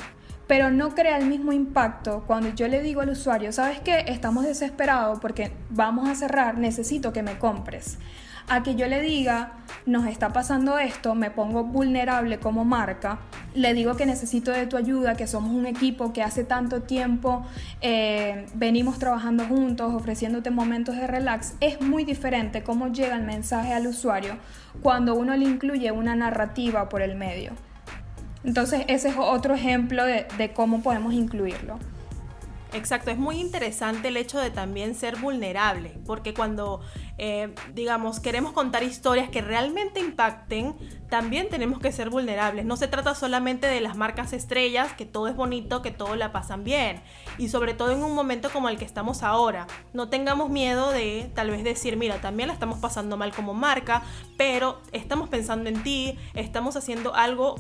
pero 0.47 0.71
no 0.71 0.95
crea 0.95 1.17
el 1.17 1.26
mismo 1.26 1.53
impacto 1.53 2.23
cuando 2.26 2.50
yo 2.50 2.69
le 2.69 2.83
digo 2.83 3.00
al 3.00 3.09
usuario, 3.09 3.53
¿sabes 3.53 3.81
qué? 3.81 4.05
Estamos 4.07 4.45
desesperados 4.45 5.19
porque 5.19 5.50
vamos 5.71 6.09
a 6.09 6.14
cerrar, 6.14 6.59
necesito 6.59 7.12
que 7.12 7.23
me 7.23 7.38
compres. 7.38 7.99
A 8.48 8.62
que 8.62 8.74
yo 8.74 8.86
le 8.86 9.00
diga, 9.00 9.52
nos 9.86 10.06
está 10.06 10.32
pasando 10.32 10.78
esto, 10.78 11.14
me 11.14 11.30
pongo 11.30 11.64
vulnerable 11.64 12.38
como 12.38 12.64
marca, 12.64 13.18
le 13.54 13.72
digo 13.72 13.96
que 13.96 14.06
necesito 14.06 14.50
de 14.50 14.66
tu 14.66 14.76
ayuda, 14.76 15.14
que 15.14 15.26
somos 15.26 15.52
un 15.52 15.66
equipo 15.66 16.12
que 16.12 16.22
hace 16.22 16.44
tanto 16.44 16.82
tiempo 16.82 17.44
eh, 17.80 18.46
venimos 18.54 18.98
trabajando 18.98 19.44
juntos, 19.46 19.94
ofreciéndote 19.94 20.50
momentos 20.50 20.96
de 20.96 21.06
relax, 21.06 21.54
es 21.60 21.80
muy 21.80 22.04
diferente 22.04 22.62
cómo 22.62 22.88
llega 22.88 23.16
el 23.16 23.24
mensaje 23.24 23.72
al 23.72 23.86
usuario 23.86 24.36
cuando 24.82 25.14
uno 25.14 25.36
le 25.36 25.44
incluye 25.44 25.90
una 25.92 26.14
narrativa 26.14 26.88
por 26.88 27.00
el 27.02 27.16
medio. 27.16 27.52
Entonces 28.44 28.84
ese 28.88 29.08
es 29.08 29.16
otro 29.18 29.54
ejemplo 29.54 30.04
de, 30.04 30.52
cómo 30.54 30.82
podemos 30.82 31.14
incluirlo. 31.14 31.78
Exacto, 32.75 33.12
es 33.12 33.19
muy 33.19 33.38
interesante 33.38 34.09
el 34.09 34.16
hecho 34.16 34.40
de 34.40 34.50
también 34.50 34.97
ser 34.97 35.16
vulnerable, 35.16 35.97
porque 36.04 36.35
cuando, 36.35 36.81
eh, 37.19 37.54
digamos, 37.73 38.19
queremos 38.19 38.52
contar 38.52 38.83
historias 38.83 39.28
que 39.28 39.43
realmente 39.43 40.00
impacten, 40.00 40.75
también 41.09 41.49
tenemos 41.49 41.78
que 41.78 41.93
ser 41.93 42.11
vulnerables. 42.11 42.64
No 42.64 42.76
se 42.76 42.88
trata 42.88 43.14
solamente 43.14 43.69
de 43.69 43.81
las 43.81 43.97
marcas 43.97 44.33
estrellas, 44.33 44.93
que 44.95 45.07
todo 45.07 45.28
es 45.28 45.37
bonito, 45.37 45.83
que 45.83 45.93
todo 45.93 46.16
la 46.16 46.33
pasan 46.33 46.64
bien, 46.64 47.00
y 47.38 47.49
sobre 47.49 47.75
todo 47.75 47.93
en 47.93 48.02
un 48.02 48.12
momento 48.12 48.50
como 48.50 48.69
el 48.69 48.76
que 48.76 48.85
estamos 48.85 49.23
ahora. 49.23 49.69
No 49.93 50.09
tengamos 50.09 50.50
miedo 50.50 50.90
de 50.90 51.31
tal 51.33 51.50
vez 51.50 51.62
decir, 51.62 51.97
mira, 51.97 52.21
también 52.21 52.49
la 52.49 52.54
estamos 52.54 52.81
pasando 52.81 53.16
mal 53.16 53.33
como 53.33 53.54
marca, 53.54 54.02
pero 54.37 54.81
estamos 54.90 55.28
pensando 55.28 55.71
en 55.71 55.81
ti, 55.85 56.19
estamos 56.35 56.75
haciendo 56.75 57.14
algo 57.14 57.54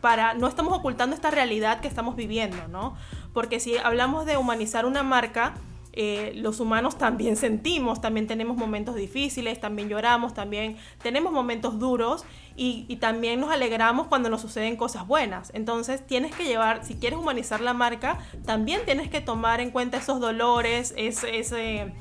para, 0.00 0.34
no 0.34 0.46
estamos 0.46 0.76
ocultando 0.76 1.14
esta 1.14 1.30
realidad 1.30 1.80
que 1.80 1.88
estamos 1.88 2.16
viviendo, 2.16 2.68
¿no? 2.68 2.96
Porque 3.32 3.60
si 3.60 3.76
hablamos 3.76 4.26
de 4.26 4.36
humanizar 4.36 4.86
una 4.86 5.02
marca, 5.02 5.54
eh, 5.98 6.32
los 6.36 6.60
humanos 6.60 6.98
también 6.98 7.36
sentimos, 7.36 8.00
también 8.00 8.26
tenemos 8.26 8.56
momentos 8.56 8.94
difíciles, 8.94 9.58
también 9.58 9.88
lloramos, 9.88 10.34
también 10.34 10.76
tenemos 11.02 11.32
momentos 11.32 11.78
duros 11.78 12.24
y, 12.54 12.96
también 12.96 13.40
nos 13.40 13.50
alegramos 13.50 14.06
cuando 14.06 14.28
nos 14.28 14.42
suceden 14.42 14.76
cosas 14.76 15.06
buenas. 15.06 15.50
Entonces 15.54 16.06
tienes 16.06 16.34
que 16.34 16.44
llevar, 16.44 16.84
si 16.84 16.94
quieres 16.94 17.18
humanizar 17.18 17.60
la 17.60 17.72
marca, 17.72 18.18
también 18.44 18.82
tienes 18.84 19.08
que 19.08 19.20
tomar 19.20 19.60
en 19.60 19.70
cuenta 19.70 19.98
esos 19.98 20.20
dolores, 20.20 20.94
ese, 20.96 21.38
ese, 21.38 21.92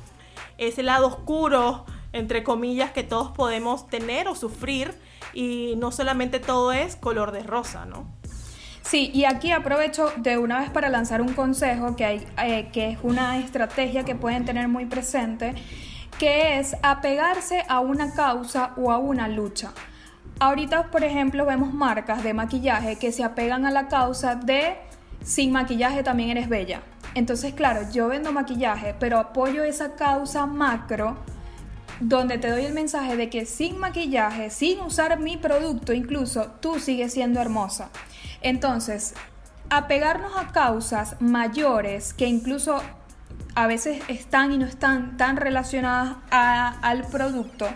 ese 0.58 0.84
lado 0.84 1.08
oscuro, 1.08 1.86
entre 2.14 2.44
comillas, 2.44 2.92
que 2.92 3.04
todos 3.04 3.32
podemos 3.32 3.88
tener 3.88 4.28
o 4.28 4.36
sufrir 4.36 4.94
y 5.36 5.76
no 5.78 5.92
solamente 5.92 6.40
todo 6.40 6.74
es 6.74 6.96
color 6.96 7.32
de 7.32 7.44
rosa, 7.44 7.86
¿no? 7.86 8.08
Sí, 8.82 9.12
y 9.14 9.26
aquí 9.26 9.52
aprovecho 9.52 10.12
de 10.18 10.38
una 10.38 10.60
vez 10.60 10.70
para 10.70 10.90
lanzar 10.90 11.22
un 11.22 11.34
consejo 11.34 11.96
que, 11.96 12.06
hay, 12.06 12.28
eh, 12.44 12.70
que 12.72 12.90
es 12.90 13.00
una 13.04 13.38
estrategia 13.40 14.06
que 14.06 14.16
pueden 14.16 14.46
tener 14.46 14.68
muy 14.68 14.86
presente, 14.86 15.54
que 16.18 16.60
es 16.60 16.76
apegarse 16.82 17.64
a 17.68 17.80
una 17.80 18.14
causa 18.14 18.74
o 18.78 18.92
a 18.92 18.98
una 18.98 19.28
lucha. 19.28 19.74
Ahorita, 20.40 20.92
por 20.92 21.04
ejemplo, 21.04 21.46
vemos 21.46 21.74
marcas 21.74 22.24
de 22.24 22.34
maquillaje 22.34 22.98
que 22.98 23.12
se 23.12 23.24
apegan 23.24 23.66
a 23.66 23.72
la 23.72 23.88
causa 23.88 24.36
de 24.36 24.76
sin 25.24 25.52
maquillaje 25.52 26.04
también 26.04 26.30
eres 26.30 26.48
bella. 26.48 26.82
Entonces, 27.16 27.54
claro, 27.54 27.82
yo 27.92 28.08
vendo 28.08 28.32
maquillaje, 28.32 28.96
pero 29.00 29.18
apoyo 29.18 29.64
esa 29.64 29.96
causa 29.96 30.46
macro 30.46 31.18
donde 32.00 32.38
te 32.38 32.50
doy 32.50 32.66
el 32.66 32.74
mensaje 32.74 33.16
de 33.16 33.30
que 33.30 33.46
sin 33.46 33.78
maquillaje, 33.78 34.50
sin 34.50 34.82
usar 34.82 35.20
mi 35.20 35.38
producto 35.38 35.94
incluso, 35.94 36.52
tú 36.60 36.80
sigues 36.80 37.14
siendo 37.14 37.40
hermosa. 37.40 37.90
Entonces, 38.42 39.14
apegarnos 39.70 40.34
a 40.38 40.52
causas 40.52 41.16
mayores 41.20 42.14
que 42.14 42.28
incluso 42.28 42.82
a 43.56 43.68
veces 43.68 44.04
están 44.08 44.52
y 44.52 44.58
no 44.58 44.66
están 44.66 45.18
tan 45.18 45.38
relacionadas 45.38 46.18
al 46.32 47.08
producto, 47.08 47.68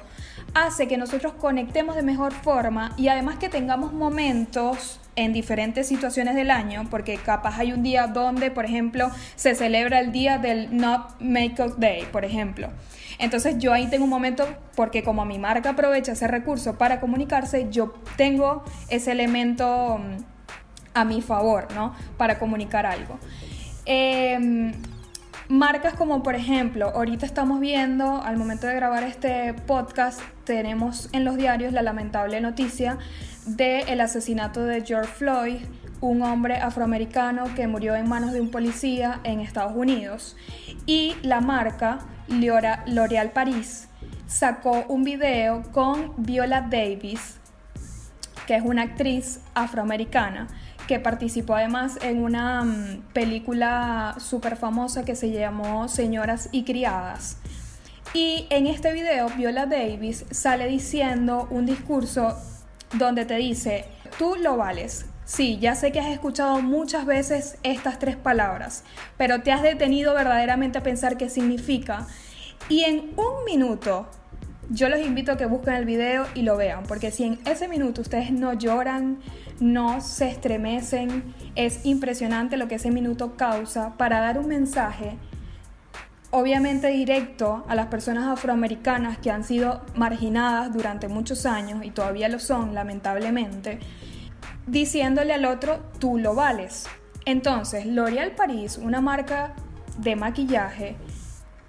hace 0.53 0.87
que 0.87 0.97
nosotros 0.97 1.33
conectemos 1.33 1.95
de 1.95 2.03
mejor 2.03 2.33
forma 2.33 2.91
y 2.97 3.07
además 3.07 3.37
que 3.37 3.49
tengamos 3.49 3.93
momentos 3.93 4.99
en 5.19 5.33
diferentes 5.33 5.85
situaciones 5.85 6.33
del 6.33 6.49
año, 6.49 6.87
porque 6.89 7.17
capaz 7.17 7.59
hay 7.59 7.73
un 7.73 7.83
día 7.83 8.07
donde, 8.07 8.51
por 8.51 8.63
ejemplo, 8.63 9.11
se 9.35 9.53
celebra 9.53 9.99
el 9.99 10.13
día 10.13 10.37
del 10.37 10.75
Not 10.75 11.19
Makeup 11.19 11.77
Day, 11.77 12.05
por 12.09 12.23
ejemplo. 12.23 12.69
Entonces 13.19 13.57
yo 13.57 13.73
ahí 13.73 13.87
tengo 13.87 14.05
un 14.05 14.09
momento, 14.09 14.47
porque 14.77 15.03
como 15.03 15.25
mi 15.25 15.37
marca 15.37 15.71
aprovecha 15.71 16.13
ese 16.13 16.27
recurso 16.27 16.77
para 16.77 17.01
comunicarse, 17.01 17.67
yo 17.69 17.93
tengo 18.15 18.63
ese 18.87 19.11
elemento 19.11 19.97
mm, 19.97 20.23
a 20.93 21.03
mi 21.03 21.21
favor, 21.21 21.67
¿no? 21.75 21.93
Para 22.17 22.39
comunicar 22.39 22.85
algo. 22.85 23.19
Em, 23.85 24.71
marcas 25.49 25.95
como 25.95 26.23
por 26.23 26.35
ejemplo, 26.35 26.91
ahorita 26.95 27.25
estamos 27.25 27.59
viendo, 27.59 28.21
al 28.21 28.37
momento 28.37 28.67
de 28.67 28.75
grabar 28.75 29.03
este 29.03 29.53
podcast, 29.53 30.21
tenemos 30.45 31.09
en 31.11 31.25
los 31.25 31.35
diarios 31.35 31.73
la 31.73 31.81
lamentable 31.81 32.39
noticia 32.39 32.99
del 33.45 34.01
asesinato 34.01 34.63
de 34.63 34.81
George 34.85 35.11
Floyd, 35.11 35.57
un 36.01 36.21
hombre 36.21 36.57
afroamericano 36.57 37.53
que 37.55 37.67
murió 37.67 37.95
en 37.95 38.07
manos 38.07 38.31
de 38.31 38.41
un 38.41 38.51
policía 38.51 39.19
en 39.23 39.39
Estados 39.39 39.75
Unidos. 39.75 40.35
Y 40.85 41.15
la 41.21 41.41
marca 41.41 41.99
L'Oréal 42.27 43.31
Paris 43.31 43.87
sacó 44.27 44.85
un 44.87 45.03
video 45.03 45.63
con 45.71 46.13
Viola 46.17 46.61
Davis, 46.61 47.37
que 48.47 48.55
es 48.55 48.63
una 48.63 48.83
actriz 48.83 49.41
afroamericana 49.53 50.47
que 50.87 50.99
participó 50.99 51.53
además 51.53 51.99
en 52.01 52.23
una 52.23 52.63
mm, 52.63 53.13
película 53.13 54.15
súper 54.17 54.55
famosa 54.55 55.05
que 55.05 55.15
se 55.15 55.29
llamó 55.29 55.87
Señoras 55.87 56.49
y 56.51 56.63
Criadas. 56.63 57.37
Y 58.13 58.47
en 58.49 58.65
este 58.65 58.91
video 58.91 59.29
Viola 59.29 59.67
Davis 59.67 60.25
sale 60.31 60.67
diciendo 60.67 61.47
un 61.51 61.67
discurso 61.67 62.35
donde 62.93 63.25
te 63.25 63.35
dice, 63.35 63.85
tú 64.17 64.35
lo 64.35 64.57
vales. 64.57 65.05
Sí, 65.25 65.59
ya 65.59 65.75
sé 65.75 65.91
que 65.91 65.99
has 65.99 66.07
escuchado 66.07 66.59
muchas 66.61 67.05
veces 67.05 67.59
estas 67.61 67.99
tres 67.99 68.15
palabras, 68.15 68.83
pero 69.15 69.41
te 69.41 69.51
has 69.51 69.61
detenido 69.61 70.15
verdaderamente 70.15 70.79
a 70.79 70.83
pensar 70.83 71.17
qué 71.17 71.29
significa. 71.29 72.07
Y 72.67 72.83
en 72.83 73.11
un 73.15 73.45
minuto, 73.45 74.07
yo 74.71 74.89
los 74.89 74.99
invito 74.99 75.31
a 75.31 75.37
que 75.37 75.45
busquen 75.45 75.75
el 75.75 75.85
video 75.85 76.25
y 76.33 76.41
lo 76.41 76.57
vean, 76.57 76.83
porque 76.83 77.11
si 77.11 77.25
en 77.25 77.39
ese 77.45 77.67
minuto 77.67 78.01
ustedes 78.01 78.31
no 78.31 78.53
lloran, 78.53 79.19
no 79.59 80.01
se 80.01 80.29
estremecen, 80.29 81.35
es 81.55 81.85
impresionante 81.85 82.57
lo 82.57 82.67
que 82.67 82.75
ese 82.75 82.89
minuto 82.89 83.35
causa 83.35 83.97
para 83.97 84.19
dar 84.21 84.39
un 84.39 84.47
mensaje 84.47 85.17
obviamente 86.31 86.87
directo 86.89 87.65
a 87.67 87.75
las 87.75 87.87
personas 87.87 88.27
afroamericanas 88.27 89.17
que 89.17 89.31
han 89.31 89.43
sido 89.43 89.81
marginadas 89.95 90.71
durante 90.73 91.07
muchos 91.07 91.45
años 91.45 91.83
y 91.83 91.91
todavía 91.91 92.29
lo 92.29 92.39
son, 92.39 92.73
lamentablemente, 92.73 93.79
diciéndole 94.67 95.33
al 95.33 95.45
otro, 95.45 95.79
tú 95.99 96.17
lo 96.17 96.35
vales. 96.35 96.87
Entonces, 97.25 97.85
L'Oréal 97.85 98.31
Paris, 98.31 98.77
una 98.77 99.01
marca 99.01 99.53
de 99.97 100.15
maquillaje 100.15 100.95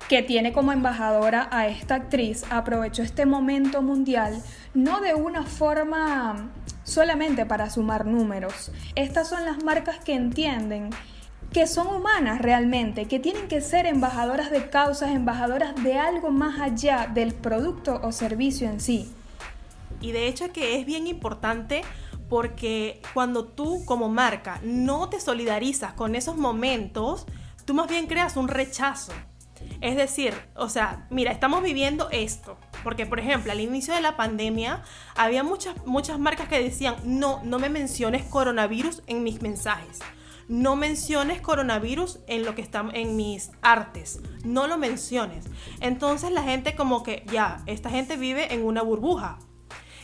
que 0.08 0.22
tiene 0.22 0.52
como 0.52 0.72
embajadora 0.72 1.48
a 1.50 1.68
esta 1.68 1.94
actriz, 1.94 2.44
aprovechó 2.50 3.02
este 3.02 3.26
momento 3.26 3.80
mundial 3.80 4.42
no 4.74 5.00
de 5.00 5.14
una 5.14 5.44
forma 5.44 6.50
solamente 6.84 7.46
para 7.46 7.70
sumar 7.70 8.06
números. 8.06 8.72
Estas 8.96 9.28
son 9.28 9.44
las 9.44 9.62
marcas 9.62 9.98
que 9.98 10.14
entienden 10.14 10.90
que 11.52 11.66
son 11.66 11.88
humanas 11.88 12.40
realmente, 12.40 13.06
que 13.06 13.18
tienen 13.18 13.48
que 13.48 13.60
ser 13.60 13.86
embajadoras 13.86 14.50
de 14.50 14.70
causas, 14.70 15.10
embajadoras 15.10 15.74
de 15.82 15.98
algo 15.98 16.30
más 16.30 16.60
allá 16.60 17.10
del 17.12 17.34
producto 17.34 18.00
o 18.02 18.12
servicio 18.12 18.68
en 18.68 18.80
sí. 18.80 19.12
Y 20.00 20.12
de 20.12 20.28
hecho 20.28 20.52
que 20.52 20.78
es 20.78 20.86
bien 20.86 21.06
importante 21.06 21.82
porque 22.28 23.02
cuando 23.12 23.44
tú 23.44 23.84
como 23.84 24.08
marca 24.08 24.60
no 24.62 25.08
te 25.08 25.18
solidarizas 25.18 25.92
con 25.94 26.14
esos 26.14 26.36
momentos, 26.36 27.26
tú 27.64 27.74
más 27.74 27.88
bien 27.88 28.06
creas 28.06 28.36
un 28.36 28.46
rechazo. 28.46 29.12
Es 29.80 29.96
decir, 29.96 30.32
o 30.54 30.68
sea, 30.68 31.06
mira, 31.10 31.32
estamos 31.32 31.62
viviendo 31.62 32.08
esto. 32.10 32.56
Porque, 32.82 33.04
por 33.04 33.18
ejemplo, 33.18 33.52
al 33.52 33.60
inicio 33.60 33.92
de 33.92 34.00
la 34.00 34.16
pandemia 34.16 34.82
había 35.16 35.42
muchas, 35.42 35.74
muchas 35.84 36.18
marcas 36.18 36.48
que 36.48 36.62
decían, 36.62 36.94
no, 37.04 37.42
no 37.44 37.58
me 37.58 37.68
menciones 37.68 38.24
coronavirus 38.24 39.02
en 39.06 39.22
mis 39.22 39.42
mensajes 39.42 39.98
no 40.50 40.74
menciones 40.74 41.40
coronavirus 41.40 42.18
en 42.26 42.44
lo 42.44 42.56
que 42.56 42.60
está 42.60 42.84
en 42.92 43.16
mis 43.16 43.52
artes, 43.62 44.20
no 44.44 44.66
lo 44.66 44.76
menciones. 44.76 45.46
Entonces 45.80 46.32
la 46.32 46.42
gente 46.42 46.74
como 46.74 47.04
que 47.04 47.24
ya, 47.32 47.62
esta 47.66 47.88
gente 47.88 48.16
vive 48.16 48.52
en 48.52 48.64
una 48.66 48.82
burbuja. 48.82 49.38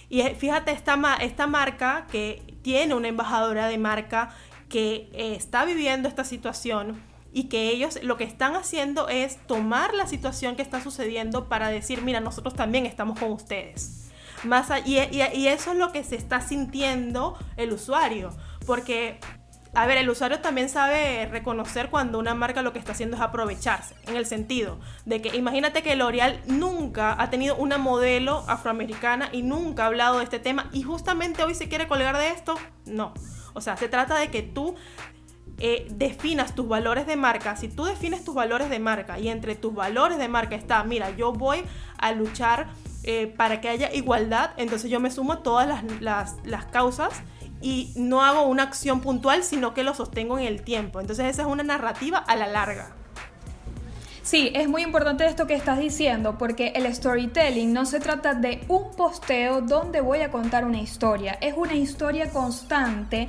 Y 0.09 0.23
fíjate 0.23 0.71
esta, 0.71 1.17
esta 1.21 1.49
marca 1.49 2.07
que 2.13 2.55
tiene 2.63 2.95
una 2.95 3.09
embajadora 3.09 3.67
de 3.67 3.77
marca 3.77 4.31
que 4.69 5.11
eh, 5.13 5.35
está 5.35 5.65
viviendo 5.65 6.09
esta 6.09 6.25
situación 6.25 7.03
y 7.33 7.45
que 7.45 7.71
ellos 7.71 7.99
lo 8.03 8.17
que 8.17 8.25
están 8.25 8.55
haciendo 8.55 9.09
es 9.09 9.39
tomar 9.49 9.95
la 9.95 10.07
situación 10.07 10.55
que 10.55 10.63
está 10.63 10.81
sucediendo 10.81 11.49
para 11.49 11.71
decir, 11.71 12.03
mira, 12.03 12.21
nosotros 12.21 12.55
también 12.55 12.87
estamos 12.87 13.19
con 13.19 13.33
ustedes. 13.33 14.07
Y, 14.85 14.97
eso 15.49 15.73
es 15.73 15.77
lo 15.77 15.93
que 15.93 16.05
se 16.05 16.17
está 16.17 16.41
sintiendo 16.41 17.37
el 17.57 17.73
usuario, 17.73 18.31
porque 18.67 19.19
a 19.77 19.85
ver, 19.85 19.99
el 19.99 20.09
usuario 20.09 20.41
también 20.41 20.71
sabe 20.71 21.27
reconocer 21.27 21.91
cuando 21.91 22.19
una 22.19 22.35
marca 22.35 22.63
lo 22.63 22.73
que 22.73 22.79
está 22.79 22.93
haciendo 22.93 23.17
es 23.17 23.23
aprovecharse, 23.23 23.95
en 24.07 24.17
el 24.17 24.25
sentido 24.25 24.79
de 25.05 25.21
que 25.21 25.37
imagínate 25.37 25.83
que 25.83 25.95
L'Oreal 25.97 26.41
nunca 26.47 27.15
ha 27.21 27.29
tenido 27.29 27.57
una 27.57 27.77
modelo 27.77 28.43
afroamericana 28.49 29.29
y 29.33 29.43
nunca 29.43 29.85
ha 29.85 29.87
hablado 29.89 30.17
de 30.17 30.25
este 30.25 30.39
tema 30.39 30.71
y 30.73 30.83
justamente 30.83 31.45
hoy 31.45 31.55
se 31.55 31.69
quiere 31.69 31.89
colgar 31.89 32.17
de 32.17 32.31
esto. 32.31 32.55
No. 32.87 33.13
O 33.53 33.61
sea, 33.61 33.77
se 33.77 33.89
trata 33.89 34.17
de 34.17 34.29
que 34.31 34.41
tú 34.41 34.77
eh, 35.59 35.87
definas 35.91 36.55
tus 36.55 36.67
valores 36.67 37.07
de 37.07 37.17
marca, 37.17 37.55
si 37.57 37.69
tú 37.69 37.85
defines 37.85 38.25
tus 38.25 38.35
valores 38.35 38.71
de 38.71 38.79
marca 38.79 39.19
y 39.19 39.29
entre 39.29 39.57
tus 39.57 39.75
valores 39.75 40.17
de 40.17 40.29
marca 40.29 40.57
está, 40.57 40.85
mira, 40.85 41.11
yo 41.11 41.33
voy 41.33 41.63
a 41.99 42.13
luchar 42.13 42.69
eh, 43.03 43.27
para 43.27 43.61
que 43.61 43.69
haya 43.69 43.93
igualdad, 43.93 44.53
entonces 44.57 44.91
yo 44.91 45.01
me 45.01 45.11
sumo 45.11 45.35
a 45.35 45.43
todas 45.43 45.85
las, 46.01 46.35
las 46.45 46.65
causas 46.65 47.23
y 47.61 47.93
no 47.97 48.23
hago 48.23 48.43
una 48.43 48.65
acción 48.65 49.01
puntual, 49.01 49.43
sino 49.43 49.75
que 49.75 49.85
lo 49.85 49.95
sostengo 49.95 50.39
en 50.39 50.47
el 50.47 50.63
tiempo. 50.63 51.01
Entonces 51.01 51.27
esa 51.27 51.43
es 51.43 51.49
una 51.49 51.63
narrativa 51.63 52.19
a 52.19 52.37
la 52.37 52.47
larga. 52.47 52.95
Sí, 54.23 54.51
es 54.55 54.69
muy 54.69 54.83
importante 54.83 55.25
esto 55.25 55.47
que 55.47 55.55
estás 55.55 55.79
diciendo, 55.79 56.37
porque 56.37 56.73
el 56.75 56.93
storytelling 56.93 57.73
no 57.73 57.87
se 57.87 58.01
trata 58.01 58.35
de 58.35 58.65
un 58.67 58.91
posteo 58.97 59.61
donde 59.61 60.01
voy 60.01 60.23
a 60.23 60.33
contar 60.33 60.65
una 60.65 60.81
historia, 60.81 61.39
es 61.41 61.55
una 61.57 61.75
historia 61.75 62.31
constante 62.31 63.29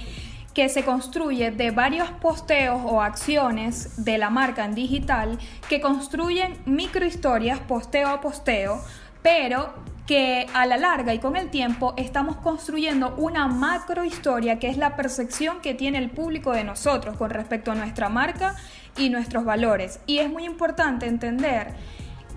que 0.56 0.70
se 0.70 0.84
construye 0.84 1.52
de 1.52 1.70
varios 1.70 2.10
posteos 2.10 2.82
o 2.84 3.04
acciones 3.04 4.04
de 4.04 4.18
la 4.18 4.32
marca 4.32 4.66
en 4.66 4.74
digital 4.74 5.38
que 5.70 5.82
construyen 5.82 6.58
microhistorias 6.66 7.60
posteo 7.60 8.08
a 8.08 8.20
posteo, 8.20 8.82
pero 9.22 9.76
que 10.08 10.48
a 10.54 10.66
la 10.66 10.78
larga 10.78 11.14
y 11.14 11.20
con 11.20 11.36
el 11.36 11.50
tiempo 11.50 11.94
estamos 11.98 12.38
construyendo 12.38 13.14
una 13.18 13.48
macro 13.48 14.06
historia 14.06 14.58
que 14.58 14.70
es 14.70 14.78
la 14.78 14.96
percepción 14.96 15.60
que 15.62 15.74
tiene 15.74 15.98
el 15.98 16.10
público 16.10 16.54
de 16.54 16.64
nosotros 16.64 17.18
con 17.18 17.30
respecto 17.30 17.72
a 17.72 17.76
nuestra 17.76 18.08
marca 18.08 18.56
y 18.98 19.10
nuestros 19.10 19.44
valores. 19.44 20.00
Y 20.08 20.20
es 20.20 20.32
muy 20.32 20.46
importante 20.46 21.08
entender 21.08 21.76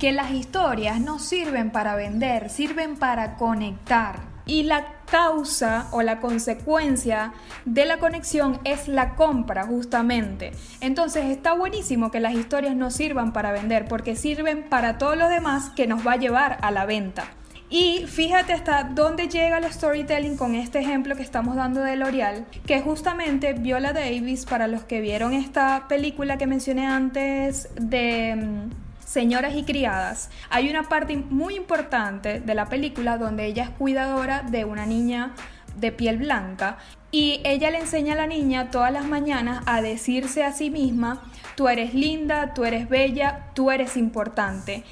que 0.00 0.10
las 0.10 0.32
historias 0.32 1.00
no 1.00 1.20
sirven 1.20 1.70
para 1.70 1.94
vender, 1.94 2.50
sirven 2.50 2.96
para 2.96 3.36
conectar. 3.36 4.28
Y 4.46 4.64
la 4.64 4.86
causa 5.08 5.86
o 5.92 6.02
la 6.02 6.18
consecuencia 6.18 7.34
de 7.66 7.84
la 7.84 7.98
conexión 7.98 8.58
es 8.64 8.88
la 8.88 9.14
compra 9.14 9.64
justamente. 9.64 10.50
Entonces 10.80 11.26
está 11.26 11.52
buenísimo 11.52 12.10
que 12.10 12.18
las 12.18 12.34
historias 12.34 12.74
no 12.74 12.90
sirvan 12.90 13.32
para 13.32 13.52
vender 13.52 13.86
porque 13.86 14.16
sirven 14.16 14.68
para 14.68 14.98
todo 14.98 15.14
lo 15.14 15.28
demás 15.28 15.70
que 15.76 15.86
nos 15.86 16.04
va 16.04 16.14
a 16.14 16.16
llevar 16.16 16.58
a 16.62 16.72
la 16.72 16.84
venta. 16.84 17.26
Y 17.72 18.04
fíjate 18.08 18.52
hasta 18.52 18.82
dónde 18.82 19.28
llega 19.28 19.58
el 19.58 19.72
storytelling 19.72 20.36
con 20.36 20.56
este 20.56 20.80
ejemplo 20.80 21.14
que 21.14 21.22
estamos 21.22 21.54
dando 21.54 21.80
de 21.82 21.94
L'Oreal, 21.94 22.44
que 22.66 22.80
justamente 22.80 23.52
Viola 23.52 23.92
Davis, 23.92 24.44
para 24.44 24.66
los 24.66 24.82
que 24.82 25.00
vieron 25.00 25.32
esta 25.32 25.86
película 25.86 26.36
que 26.36 26.48
mencioné 26.48 26.88
antes 26.88 27.68
de 27.76 28.34
mm, 28.34 28.70
Señoras 29.06 29.54
y 29.54 29.62
Criadas, 29.62 30.30
hay 30.50 30.68
una 30.68 30.88
parte 30.88 31.16
muy 31.16 31.54
importante 31.54 32.40
de 32.40 32.54
la 32.56 32.68
película 32.68 33.18
donde 33.18 33.46
ella 33.46 33.62
es 33.62 33.70
cuidadora 33.70 34.42
de 34.42 34.64
una 34.64 34.84
niña 34.84 35.34
de 35.76 35.92
piel 35.92 36.18
blanca 36.18 36.78
y 37.12 37.40
ella 37.44 37.70
le 37.70 37.78
enseña 37.78 38.14
a 38.14 38.16
la 38.16 38.26
niña 38.26 38.70
todas 38.72 38.92
las 38.92 39.04
mañanas 39.04 39.62
a 39.66 39.80
decirse 39.80 40.42
a 40.42 40.52
sí 40.52 40.70
misma, 40.70 41.22
tú 41.54 41.68
eres 41.68 41.94
linda, 41.94 42.52
tú 42.52 42.64
eres 42.64 42.88
bella, 42.88 43.46
tú 43.54 43.70
eres 43.70 43.96
importante. 43.96 44.82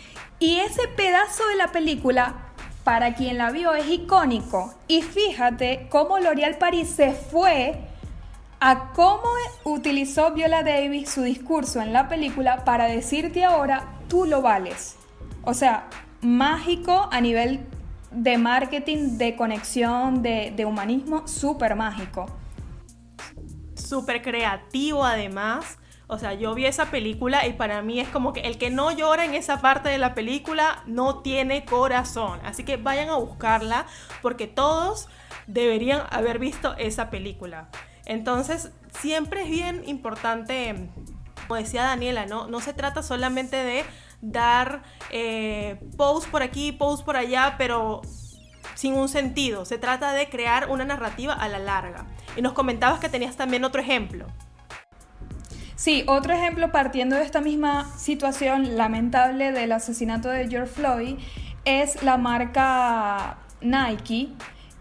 Y 0.40 0.60
ese 0.60 0.86
pedazo 0.96 1.46
de 1.48 1.56
la 1.56 1.72
película 1.72 2.47
para 2.88 3.12
quien 3.12 3.36
la 3.36 3.50
vio 3.50 3.74
es 3.74 3.86
icónico. 3.86 4.72
Y 4.86 5.02
fíjate 5.02 5.88
cómo 5.90 6.18
L'Oréal 6.20 6.56
Paris 6.56 6.88
se 6.88 7.12
fue 7.12 7.78
a 8.60 8.94
cómo 8.94 9.28
utilizó 9.64 10.32
Viola 10.32 10.62
Davis 10.62 11.10
su 11.10 11.20
discurso 11.20 11.82
en 11.82 11.92
la 11.92 12.08
película 12.08 12.64
para 12.64 12.86
decirte 12.86 13.44
ahora, 13.44 13.98
tú 14.08 14.24
lo 14.24 14.40
vales. 14.40 14.96
O 15.42 15.52
sea, 15.52 15.90
mágico 16.22 17.10
a 17.12 17.20
nivel 17.20 17.60
de 18.10 18.38
marketing, 18.38 19.18
de 19.18 19.36
conexión, 19.36 20.22
de, 20.22 20.54
de 20.56 20.64
humanismo, 20.64 21.28
súper 21.28 21.76
mágico. 21.76 22.24
Súper 23.74 24.22
creativo 24.22 25.04
además. 25.04 25.76
O 26.10 26.18
sea, 26.18 26.32
yo 26.32 26.54
vi 26.54 26.64
esa 26.64 26.90
película 26.90 27.46
y 27.46 27.52
para 27.52 27.82
mí 27.82 28.00
es 28.00 28.08
como 28.08 28.32
que 28.32 28.40
el 28.40 28.56
que 28.56 28.70
no 28.70 28.90
llora 28.90 29.26
en 29.26 29.34
esa 29.34 29.60
parte 29.60 29.90
de 29.90 29.98
la 29.98 30.14
película 30.14 30.82
no 30.86 31.18
tiene 31.18 31.66
corazón. 31.66 32.40
Así 32.44 32.64
que 32.64 32.78
vayan 32.78 33.10
a 33.10 33.16
buscarla 33.16 33.86
porque 34.22 34.46
todos 34.46 35.08
deberían 35.46 36.02
haber 36.10 36.38
visto 36.38 36.74
esa 36.78 37.10
película. 37.10 37.68
Entonces, 38.06 38.72
siempre 38.98 39.42
es 39.42 39.50
bien 39.50 39.82
importante, 39.86 40.88
como 41.46 41.56
decía 41.56 41.82
Daniela, 41.82 42.24
¿no? 42.24 42.48
No 42.48 42.60
se 42.60 42.72
trata 42.72 43.02
solamente 43.02 43.56
de 43.56 43.84
dar 44.22 44.82
eh, 45.10 45.78
post 45.98 46.30
por 46.30 46.42
aquí, 46.42 46.72
post 46.72 47.04
por 47.04 47.18
allá, 47.18 47.56
pero 47.58 48.00
sin 48.74 48.94
un 48.94 49.10
sentido. 49.10 49.66
Se 49.66 49.76
trata 49.76 50.12
de 50.12 50.30
crear 50.30 50.70
una 50.70 50.86
narrativa 50.86 51.34
a 51.34 51.48
la 51.48 51.58
larga. 51.58 52.06
Y 52.34 52.40
nos 52.40 52.54
comentabas 52.54 52.98
que 52.98 53.10
tenías 53.10 53.36
también 53.36 53.64
otro 53.64 53.82
ejemplo. 53.82 54.26
Sí, 55.78 56.02
otro 56.08 56.34
ejemplo 56.34 56.72
partiendo 56.72 57.14
de 57.14 57.22
esta 57.22 57.40
misma 57.40 57.96
situación 57.96 58.76
lamentable 58.76 59.52
del 59.52 59.70
asesinato 59.70 60.28
de 60.28 60.48
George 60.48 60.72
Floyd 60.72 61.18
es 61.64 62.02
la 62.02 62.16
marca 62.16 63.36
Nike 63.60 64.30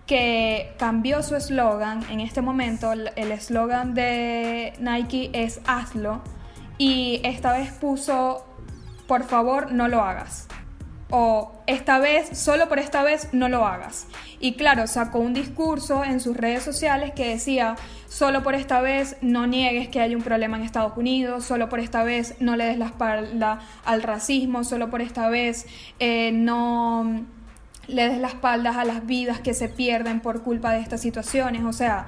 que 0.07 0.73
cambió 0.79 1.21
su 1.21 1.36
eslogan. 1.36 2.03
En 2.10 2.19
este 2.19 2.41
momento 2.41 2.93
el 2.93 3.31
eslogan 3.31 3.93
de 3.93 4.73
Nike 4.79 5.29
es 5.33 5.62
hazlo 5.67 6.23
y 6.79 7.21
esta 7.23 7.53
vez 7.53 7.71
puso 7.73 8.43
por 9.07 9.23
favor 9.23 9.71
no 9.71 9.88
lo 9.88 10.01
hagas 10.01 10.47
o 11.10 11.54
esta 11.67 12.00
vez, 12.00 12.38
solo 12.38 12.67
por 12.67 12.80
esta 12.80 13.04
vez, 13.04 13.30
no 13.32 13.48
lo 13.50 13.65
hagas. 13.65 14.08
Y 14.39 14.54
claro, 14.54 14.88
sacó 14.88 15.20
un 15.20 15.34
discurso 15.34 16.04
en 16.04 16.20
sus 16.20 16.36
redes 16.36 16.63
sociales 16.63 17.13
que 17.13 17.30
decía, 17.30 17.76
solo 18.08 18.43
por 18.43 18.56
esta 18.56 18.82
vez 18.82 19.17
no 19.22 19.48
niegues 19.48 19.88
que 19.88 20.02
hay 20.02 20.15
un 20.15 20.22
problema 20.22 20.58
en 20.58 20.63
Estados 20.63 20.98
Unidos, 20.98 21.46
solo 21.46 21.70
por 21.70 21.80
esta 21.80 22.04
vez 22.04 22.36
no 22.39 22.56
le 22.56 22.65
des 22.65 22.78
la 22.78 22.88
espalda 22.88 23.60
al 23.86 24.04
racismo, 24.04 24.63
solo 24.63 24.89
por 24.89 25.02
esta 25.02 25.30
vez 25.30 25.65
eh, 26.00 26.32
no 26.34 27.26
le 27.88 28.10
des 28.10 28.20
la 28.20 28.28
espalda 28.28 28.78
a 28.80 28.84
las 28.84 29.06
vidas 29.06 29.39
que 29.39 29.54
se 29.54 29.70
pierden 29.70 30.20
por 30.20 30.43
culpa 30.43 30.74
de 30.74 30.82
estas 30.82 31.02
situaciones. 31.02 31.63
O 31.63 31.72
sea, 31.72 32.08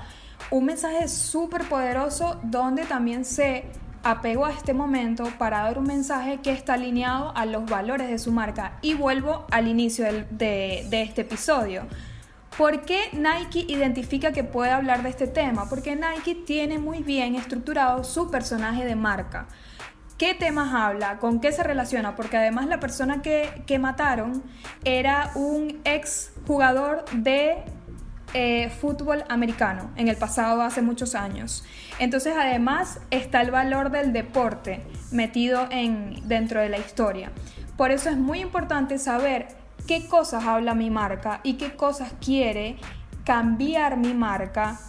un 0.51 0.65
mensaje 0.65 1.07
súper 1.07 1.63
poderoso 1.63 2.39
donde 2.43 2.83
también 2.83 3.23
se 3.23 3.65
apego 4.03 4.45
a 4.45 4.51
este 4.51 4.73
momento 4.73 5.25
para 5.37 5.59
dar 5.63 5.77
un 5.77 5.85
mensaje 5.85 6.39
que 6.41 6.51
está 6.51 6.73
alineado 6.73 7.35
a 7.35 7.45
los 7.45 7.65
valores 7.65 8.09
de 8.09 8.19
su 8.19 8.31
marca. 8.31 8.77
Y 8.81 8.93
vuelvo 8.93 9.45
al 9.51 9.67
inicio 9.67 10.05
de, 10.29 10.87
este 10.91 11.21
episodio. 11.21 11.83
¿Por 12.57 12.81
qué 12.81 12.99
Nike 13.13 13.65
identifica 13.71 14.31
que 14.31 14.43
puede 14.43 14.71
hablar 14.71 15.03
de 15.03 15.09
este 15.09 15.27
tema? 15.27 15.69
Porque 15.69 15.95
Nike 15.95 16.35
tiene 16.35 16.77
muy 16.77 17.03
bien 17.03 17.35
estructurado 17.35 18.03
su 18.03 18.29
personaje 18.29 18.85
de 18.85 18.95
marca. 18.95 19.47
¿Qué 20.17 20.33
temas 20.33 20.73
habla? 20.73 21.17
¿Con 21.19 21.39
qué 21.39 21.53
se 21.53 21.63
relaciona? 21.63 22.17
Porque 22.17 22.35
además 22.35 22.67
la 22.67 22.81
persona 22.81 23.21
que, 23.21 23.63
que 23.65 23.79
mataron 23.79 24.43
era 24.83 25.31
un 25.35 25.79
ex 25.85 26.33
jugador 26.45 27.05
de 27.13 27.63
eh, 28.33 28.69
fútbol 28.69 29.23
americano 29.29 29.91
en 29.95 30.07
el 30.07 30.15
pasado 30.15 30.61
hace 30.61 30.81
muchos 30.81 31.15
años. 31.15 31.63
Entonces 31.99 32.33
además 32.37 32.99
está 33.11 33.41
el 33.41 33.51
valor 33.51 33.91
del 33.91 34.13
deporte 34.13 34.83
metido 35.11 35.67
en, 35.71 36.27
dentro 36.27 36.61
de 36.61 36.69
la 36.69 36.77
historia. 36.77 37.31
Por 37.77 37.91
eso 37.91 38.09
es 38.09 38.17
muy 38.17 38.39
importante 38.39 38.97
saber 38.97 39.47
qué 39.87 40.05
cosas 40.07 40.45
habla 40.45 40.75
mi 40.75 40.89
marca 40.89 41.39
y 41.43 41.53
qué 41.53 41.75
cosas 41.75 42.13
quiere 42.23 42.77
cambiar 43.23 43.97
mi 43.97 44.13
marca 44.13 44.79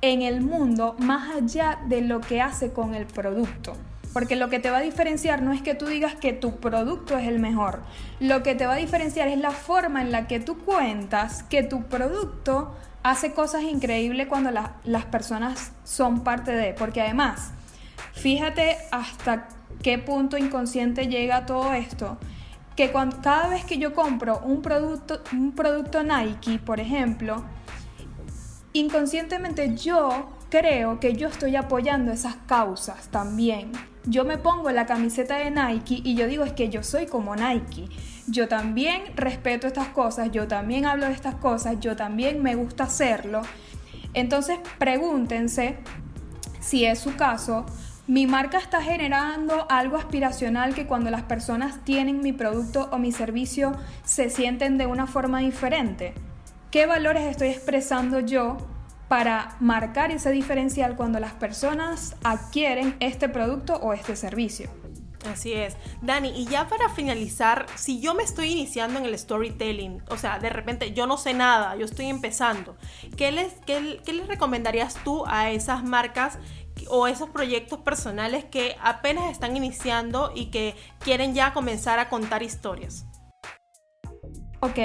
en 0.00 0.22
el 0.22 0.42
mundo 0.42 0.96
más 0.98 1.34
allá 1.34 1.80
de 1.86 2.02
lo 2.02 2.20
que 2.20 2.42
hace 2.42 2.72
con 2.72 2.94
el 2.94 3.06
producto. 3.06 3.74
Porque 4.14 4.36
lo 4.36 4.48
que 4.48 4.60
te 4.60 4.70
va 4.70 4.78
a 4.78 4.80
diferenciar 4.80 5.42
no 5.42 5.52
es 5.52 5.60
que 5.60 5.74
tú 5.74 5.86
digas 5.86 6.14
que 6.14 6.32
tu 6.32 6.60
producto 6.60 7.18
es 7.18 7.26
el 7.26 7.40
mejor. 7.40 7.82
Lo 8.20 8.44
que 8.44 8.54
te 8.54 8.64
va 8.64 8.74
a 8.74 8.76
diferenciar 8.76 9.26
es 9.26 9.38
la 9.38 9.50
forma 9.50 10.00
en 10.00 10.12
la 10.12 10.28
que 10.28 10.38
tú 10.38 10.58
cuentas 10.58 11.42
que 11.42 11.64
tu 11.64 11.82
producto 11.82 12.76
hace 13.02 13.32
cosas 13.32 13.64
increíbles 13.64 14.28
cuando 14.28 14.50
las 14.52 15.04
personas 15.06 15.72
son 15.82 16.22
parte 16.22 16.52
de. 16.52 16.74
Porque 16.74 17.02
además, 17.02 17.50
fíjate 18.12 18.78
hasta 18.92 19.48
qué 19.82 19.98
punto 19.98 20.38
inconsciente 20.38 21.08
llega 21.08 21.44
todo 21.44 21.74
esto. 21.74 22.16
Que 22.76 22.92
cuando, 22.92 23.20
cada 23.20 23.48
vez 23.48 23.64
que 23.64 23.78
yo 23.78 23.94
compro 23.94 24.38
un 24.44 24.62
producto, 24.62 25.24
un 25.32 25.56
producto 25.56 26.04
Nike, 26.04 26.60
por 26.60 26.78
ejemplo, 26.78 27.44
inconscientemente 28.72 29.74
yo 29.74 30.28
creo 30.60 31.00
que 31.00 31.14
yo 31.14 31.26
estoy 31.26 31.56
apoyando 31.56 32.12
esas 32.12 32.36
causas 32.46 33.08
también. 33.08 33.72
Yo 34.04 34.24
me 34.24 34.38
pongo 34.38 34.70
la 34.70 34.86
camiseta 34.86 35.36
de 35.36 35.50
Nike 35.50 36.00
y 36.04 36.14
yo 36.14 36.28
digo 36.28 36.44
es 36.44 36.52
que 36.52 36.68
yo 36.68 36.84
soy 36.84 37.06
como 37.06 37.34
Nike. 37.34 37.88
Yo 38.28 38.46
también 38.46 39.02
respeto 39.16 39.66
estas 39.66 39.88
cosas, 39.88 40.30
yo 40.30 40.46
también 40.46 40.86
hablo 40.86 41.06
de 41.06 41.12
estas 41.12 41.34
cosas, 41.34 41.80
yo 41.80 41.96
también 41.96 42.40
me 42.40 42.54
gusta 42.54 42.84
hacerlo. 42.84 43.42
Entonces 44.12 44.60
pregúntense 44.78 45.78
si 46.60 46.84
es 46.84 47.00
su 47.00 47.16
caso, 47.16 47.66
mi 48.06 48.28
marca 48.28 48.58
está 48.58 48.80
generando 48.80 49.66
algo 49.68 49.96
aspiracional 49.96 50.72
que 50.72 50.86
cuando 50.86 51.10
las 51.10 51.22
personas 51.22 51.82
tienen 51.82 52.20
mi 52.20 52.32
producto 52.32 52.88
o 52.92 52.98
mi 52.98 53.10
servicio 53.10 53.72
se 54.04 54.30
sienten 54.30 54.78
de 54.78 54.86
una 54.86 55.08
forma 55.08 55.40
diferente. 55.40 56.14
¿Qué 56.70 56.86
valores 56.86 57.24
estoy 57.24 57.48
expresando 57.48 58.20
yo 58.20 58.56
para 59.14 59.54
marcar 59.60 60.10
ese 60.10 60.32
diferencial 60.32 60.96
cuando 60.96 61.20
las 61.20 61.34
personas 61.34 62.16
adquieren 62.24 62.96
este 62.98 63.28
producto 63.28 63.74
o 63.74 63.92
este 63.92 64.16
servicio? 64.16 64.68
Así 65.30 65.52
es. 65.52 65.76
Dani, 66.02 66.30
y 66.30 66.46
ya 66.46 66.66
para 66.66 66.88
finalizar, 66.88 67.66
si 67.76 68.00
yo 68.00 68.14
me 68.14 68.24
estoy 68.24 68.50
iniciando 68.50 68.98
en 68.98 69.04
el 69.04 69.16
storytelling, 69.16 70.02
o 70.10 70.16
sea, 70.16 70.40
de 70.40 70.50
repente 70.50 70.94
yo 70.94 71.06
no 71.06 71.16
sé 71.16 71.32
nada, 71.32 71.76
yo 71.76 71.84
estoy 71.84 72.06
empezando, 72.06 72.76
¿qué 73.16 73.30
les, 73.30 73.52
qué, 73.66 74.00
qué 74.04 74.14
les 74.14 74.26
recomendarías 74.26 74.96
tú 75.04 75.22
a 75.28 75.52
esas 75.52 75.84
marcas 75.84 76.40
o 76.88 77.06
esos 77.06 77.30
proyectos 77.30 77.78
personales 77.78 78.44
que 78.44 78.74
apenas 78.82 79.30
están 79.30 79.56
iniciando 79.56 80.32
y 80.34 80.46
que 80.46 80.74
quieren 80.98 81.34
ya 81.34 81.52
comenzar 81.52 82.00
a 82.00 82.08
contar 82.08 82.42
historias? 82.42 83.06
Ok, 84.58 84.78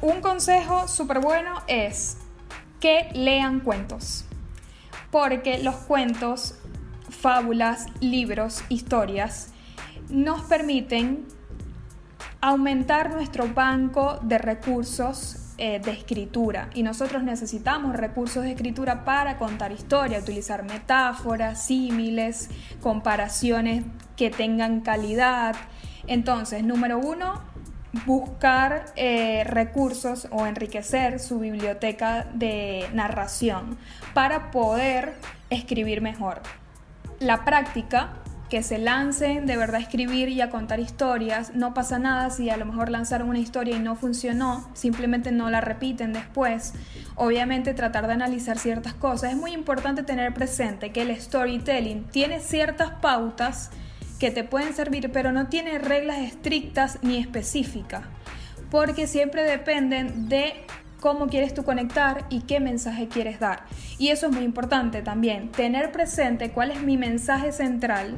un 0.00 0.22
consejo 0.22 0.88
súper 0.88 1.20
bueno 1.20 1.60
es 1.66 2.16
que 2.86 3.08
lean 3.14 3.58
cuentos. 3.58 4.24
Porque 5.10 5.58
los 5.58 5.74
cuentos, 5.74 6.54
fábulas, 7.10 7.86
libros, 7.98 8.62
historias, 8.68 9.50
nos 10.08 10.42
permiten 10.42 11.26
aumentar 12.40 13.10
nuestro 13.10 13.48
banco 13.52 14.20
de 14.22 14.38
recursos 14.38 15.52
eh, 15.58 15.80
de 15.80 15.90
escritura 15.90 16.70
y 16.74 16.84
nosotros 16.84 17.24
necesitamos 17.24 17.96
recursos 17.96 18.44
de 18.44 18.52
escritura 18.52 19.04
para 19.04 19.36
contar 19.36 19.72
historia, 19.72 20.20
utilizar 20.20 20.62
metáforas, 20.62 21.66
símiles, 21.66 22.50
comparaciones 22.80 23.82
que 24.16 24.30
tengan 24.30 24.80
calidad. 24.80 25.56
Entonces, 26.06 26.62
número 26.62 26.98
uno, 27.00 27.42
buscar 28.04 28.86
eh, 28.96 29.44
recursos 29.44 30.28
o 30.30 30.46
enriquecer 30.46 31.20
su 31.20 31.38
biblioteca 31.38 32.26
de 32.34 32.88
narración 32.92 33.78
para 34.14 34.50
poder 34.50 35.14
escribir 35.50 36.00
mejor. 36.00 36.42
La 37.20 37.44
práctica 37.44 38.22
que 38.48 38.62
se 38.62 38.78
lancen 38.78 39.46
de 39.46 39.56
verdad 39.56 39.76
a 39.76 39.80
escribir 39.80 40.28
y 40.28 40.40
a 40.40 40.50
contar 40.50 40.78
historias. 40.80 41.54
No 41.54 41.74
pasa 41.74 41.98
nada 41.98 42.30
si 42.30 42.48
a 42.50 42.56
lo 42.56 42.64
mejor 42.64 42.90
lanzaron 42.90 43.28
una 43.28 43.38
historia 43.38 43.76
y 43.76 43.80
no 43.80 43.96
funcionó, 43.96 44.68
simplemente 44.74 45.32
no 45.32 45.50
la 45.50 45.60
repiten 45.60 46.12
después. 46.12 46.74
Obviamente 47.16 47.74
tratar 47.74 48.06
de 48.06 48.12
analizar 48.12 48.58
ciertas 48.58 48.94
cosas. 48.94 49.32
Es 49.32 49.36
muy 49.36 49.52
importante 49.52 50.02
tener 50.02 50.32
presente 50.32 50.92
que 50.92 51.02
el 51.02 51.20
storytelling 51.20 52.04
tiene 52.04 52.40
ciertas 52.40 52.90
pautas 53.00 53.70
que 54.18 54.30
te 54.30 54.44
pueden 54.44 54.74
servir, 54.74 55.10
pero 55.12 55.32
no 55.32 55.48
tiene 55.48 55.78
reglas 55.78 56.18
estrictas 56.18 56.98
ni 57.02 57.18
específicas, 57.18 58.02
porque 58.70 59.06
siempre 59.06 59.42
dependen 59.42 60.28
de 60.28 60.54
cómo 61.00 61.26
quieres 61.28 61.54
tú 61.54 61.64
conectar 61.64 62.26
y 62.30 62.40
qué 62.40 62.58
mensaje 62.60 63.08
quieres 63.08 63.38
dar. 63.38 63.64
Y 63.98 64.08
eso 64.08 64.26
es 64.26 64.32
muy 64.32 64.44
importante 64.44 65.02
también, 65.02 65.50
tener 65.52 65.92
presente 65.92 66.50
cuál 66.50 66.70
es 66.70 66.82
mi 66.82 66.96
mensaje 66.96 67.52
central, 67.52 68.16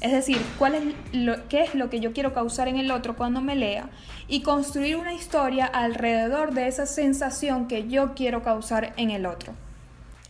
es 0.00 0.12
decir, 0.12 0.38
cuál 0.58 0.74
es 0.74 0.82
lo, 1.12 1.48
qué 1.48 1.62
es 1.62 1.74
lo 1.74 1.88
que 1.90 2.00
yo 2.00 2.12
quiero 2.12 2.34
causar 2.34 2.68
en 2.68 2.76
el 2.76 2.90
otro 2.90 3.16
cuando 3.16 3.40
me 3.40 3.56
lea 3.56 3.88
y 4.28 4.42
construir 4.42 4.96
una 4.96 5.14
historia 5.14 5.64
alrededor 5.66 6.52
de 6.52 6.68
esa 6.68 6.86
sensación 6.86 7.68
que 7.68 7.88
yo 7.88 8.14
quiero 8.14 8.42
causar 8.42 8.92
en 8.96 9.10
el 9.10 9.26
otro. 9.26 9.54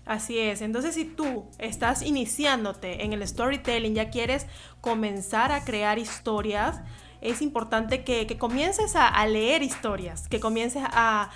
Así 0.07 0.39
es, 0.39 0.61
entonces 0.61 0.95
si 0.95 1.07
tú 1.07 1.47
estás 1.59 2.03
iniciándote 2.03 3.05
en 3.05 3.15
el 3.15 3.27
storytelling, 3.27 3.95
ya 3.95 4.11
quieres 4.11 4.47
comenzar 4.83 5.51
a 5.51 5.65
crear 5.65 5.99
historias, 5.99 6.83
es 7.25 7.41
importante 7.41 8.05
que, 8.05 8.27
comiences 8.39 8.95
a, 8.97 9.27
leer 9.27 9.63
historias, 9.63 10.29
que 10.29 10.41
comiences 10.41 10.83
a, 10.87 11.31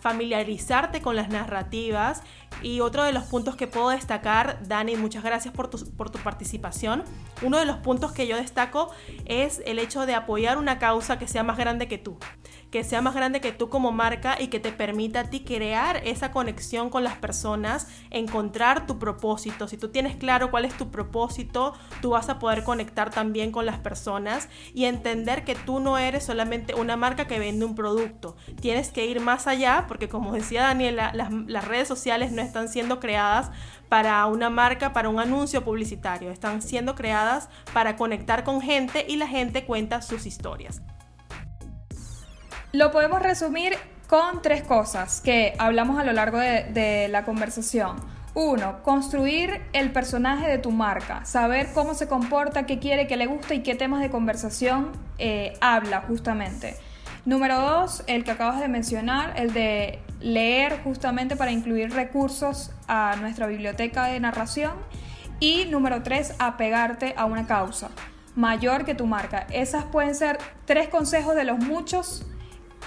familiarizarte 0.00 1.02
con 1.02 1.14
las 1.14 1.28
narrativas. 1.28 2.22
Y 2.62 2.80
otro 2.80 3.04
de 3.04 3.12
los 3.12 3.24
puntos 3.24 3.54
que 3.54 3.66
puedo 3.66 3.90
destacar, 3.90 4.66
Dani, 4.66 4.96
muchas 4.96 5.22
gracias 5.22 5.52
por 5.52 5.68
tu, 5.68 5.94
por 5.94 6.10
tu 6.10 6.18
participación. 6.18 7.04
Uno 7.42 7.58
de 7.58 7.66
los 7.66 7.76
puntos 7.76 8.12
que 8.12 8.26
yo 8.26 8.36
destaco 8.36 8.90
es 9.26 9.62
el 9.66 9.78
hecho 9.78 10.06
de 10.06 10.14
apoyar 10.14 10.56
una 10.56 10.78
causa 10.78 11.18
que 11.18 11.28
sea 11.28 11.42
más 11.42 11.58
grande 11.58 11.86
que 11.86 11.98
tú 11.98 12.18
que 12.70 12.84
sea 12.84 13.02
más 13.02 13.14
grande 13.14 13.40
que 13.40 13.52
tú 13.52 13.68
como 13.68 13.92
marca 13.92 14.40
y 14.40 14.48
que 14.48 14.60
te 14.60 14.72
permita 14.72 15.20
a 15.20 15.24
ti 15.24 15.40
crear 15.40 15.96
esa 16.04 16.30
conexión 16.30 16.88
con 16.90 17.04
las 17.04 17.16
personas, 17.16 17.88
encontrar 18.10 18.86
tu 18.86 18.98
propósito. 18.98 19.66
Si 19.66 19.76
tú 19.76 19.88
tienes 19.88 20.16
claro 20.16 20.50
cuál 20.50 20.64
es 20.64 20.76
tu 20.76 20.90
propósito, 20.90 21.74
tú 22.00 22.10
vas 22.10 22.28
a 22.28 22.38
poder 22.38 22.62
conectar 22.64 23.10
también 23.10 23.50
con 23.50 23.66
las 23.66 23.78
personas 23.78 24.48
y 24.72 24.84
entender 24.84 25.44
que 25.44 25.54
tú 25.54 25.80
no 25.80 25.98
eres 25.98 26.24
solamente 26.24 26.74
una 26.74 26.96
marca 26.96 27.26
que 27.26 27.38
vende 27.38 27.64
un 27.64 27.74
producto. 27.74 28.36
Tienes 28.60 28.90
que 28.90 29.06
ir 29.06 29.20
más 29.20 29.46
allá 29.46 29.86
porque 29.88 30.08
como 30.08 30.32
decía 30.32 30.62
Daniela, 30.62 31.12
las, 31.14 31.32
las 31.32 31.66
redes 31.66 31.88
sociales 31.88 32.32
no 32.32 32.42
están 32.42 32.68
siendo 32.68 33.00
creadas 33.00 33.50
para 33.88 34.24
una 34.26 34.50
marca, 34.50 34.92
para 34.92 35.08
un 35.08 35.18
anuncio 35.18 35.64
publicitario. 35.64 36.30
Están 36.30 36.62
siendo 36.62 36.94
creadas 36.94 37.48
para 37.74 37.96
conectar 37.96 38.44
con 38.44 38.60
gente 38.60 39.04
y 39.08 39.16
la 39.16 39.26
gente 39.26 39.64
cuenta 39.64 40.00
sus 40.02 40.26
historias. 40.26 40.80
Lo 42.72 42.92
podemos 42.92 43.20
resumir 43.20 43.76
con 44.06 44.42
tres 44.42 44.62
cosas 44.62 45.20
que 45.20 45.54
hablamos 45.58 45.98
a 45.98 46.04
lo 46.04 46.12
largo 46.12 46.38
de, 46.38 47.08
la 47.10 47.24
conversación. 47.24 47.96
Uno, 48.34 48.84
construir 48.84 49.60
el 49.72 49.90
personaje 49.90 50.46
de 50.46 50.58
tu 50.58 50.70
marca, 50.70 51.24
saber 51.24 51.72
cómo 51.74 51.94
se 51.94 52.06
comporta, 52.06 52.66
qué 52.66 52.78
quiere, 52.78 53.08
qué 53.08 53.16
le 53.16 53.26
gusta 53.26 53.54
y 53.54 53.64
qué 53.64 53.74
temas 53.74 54.00
de 54.00 54.08
conversación 54.08 54.92
eh, 55.18 55.54
habla 55.60 56.02
justamente. 56.02 56.76
Número 57.24 57.60
dos, 57.60 58.04
el 58.06 58.22
que 58.22 58.30
acabas 58.30 58.60
de 58.60 58.68
mencionar, 58.68 59.32
el 59.36 59.52
de 59.52 59.98
leer 60.20 60.80
justamente 60.84 61.34
para 61.34 61.50
incluir 61.50 61.92
recursos 61.92 62.70
a 62.86 63.16
nuestra 63.20 63.48
biblioteca 63.48 64.04
de 64.04 64.20
narración. 64.20 64.74
Y 65.40 65.64
número 65.64 66.04
tres, 66.04 66.34
apegarte 66.38 67.14
a 67.16 67.24
una 67.24 67.48
causa 67.48 67.90
mayor 68.36 68.84
que 68.84 68.94
tu 68.94 69.06
marca. 69.06 69.48
Esas 69.50 69.84
pueden 69.86 70.14
ser 70.14 70.38
tres 70.66 70.88
consejos 70.88 71.34
de 71.34 71.42
los 71.42 71.58
muchos 71.58 72.24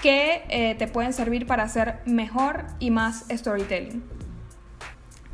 que 0.02 0.44
eh, 0.48 0.74
te 0.76 0.88
pueden 0.88 1.12
servir 1.12 1.46
para 1.46 1.62
hacer 1.62 2.00
mejor 2.04 2.66
y 2.78 2.90
más 2.90 3.24
storytelling. 3.30 4.04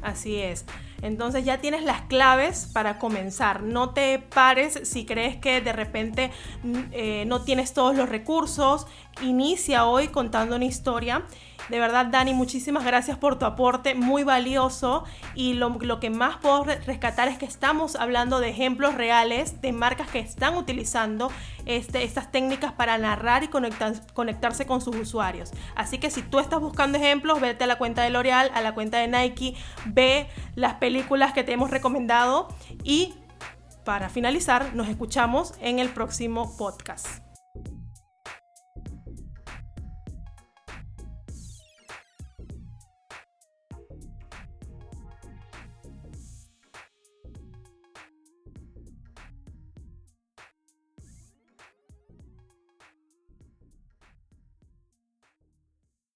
Así 0.02 0.36
es. 0.36 0.64
Entonces 1.02 1.44
ya 1.44 1.58
tienes 1.58 1.82
las 1.82 2.02
claves 2.02 2.68
para 2.72 2.98
comenzar. 2.98 3.62
No 3.62 3.90
te 3.90 4.18
pares 4.18 4.80
si 4.84 5.06
crees 5.06 5.36
que 5.36 5.60
de 5.60 5.72
repente 5.72 6.30
mm, 6.62 6.78
eh, 6.92 7.24
no 7.26 7.42
tienes 7.42 7.72
todos 7.72 7.96
los 7.96 8.08
recursos. 8.08 8.86
Inicia 9.22 9.84
hoy 9.84 10.08
contando 10.08 10.56
una 10.56 10.64
historia. 10.64 11.24
De 11.68 11.78
verdad, 11.78 12.06
Dani, 12.06 12.34
muchísimas 12.34 12.84
gracias 12.84 13.16
por 13.16 13.38
tu 13.38 13.44
aporte, 13.44 13.94
muy 13.94 14.24
valioso. 14.24 15.04
Y 15.34 15.54
lo, 15.54 16.00
que 16.00 16.10
más 16.10 16.38
puedo 16.38 16.64
rescatar 16.64 17.28
es 17.28 17.38
que 17.38 17.44
estamos 17.44 17.94
hablando 17.94 18.40
de 18.40 18.48
ejemplos 18.48 18.94
reales 18.94 19.60
de 19.60 19.72
marcas 19.72 20.08
que 20.08 20.18
están 20.18 20.56
utilizando 20.56 21.30
este, 21.66 22.02
estas 22.02 22.32
técnicas 22.32 22.72
para 22.72 22.98
narrar 22.98 23.44
y 23.44 23.48
conectarse 23.48 24.66
con 24.66 24.80
sus 24.80 24.96
usuarios. 24.96 25.52
Así 25.76 25.98
que 25.98 26.10
si 26.10 26.22
tú 26.22 26.40
estás 26.40 26.60
buscando 26.60 26.98
ejemplos, 26.98 27.40
vete 27.40 27.64
a 27.64 27.66
la 27.68 27.78
cuenta 27.78 28.02
de 28.02 28.10
L'Oreal, 28.10 28.50
a 28.54 28.62
la 28.62 28.74
cuenta 28.74 28.98
de 28.98 29.06
Nike, 29.06 29.54
ve 29.86 30.28
las 30.56 30.74
películas 30.74 31.32
que 31.32 31.44
te 31.44 31.52
hemos 31.52 31.70
recomendado 31.70 32.48
y 32.82 33.14
para 33.84 34.08
finalizar, 34.08 34.74
nos 34.74 34.88
escuchamos 34.88 35.54
en 35.60 35.78
el 35.78 35.88
próximo 35.88 36.56
podcast. 36.56 37.29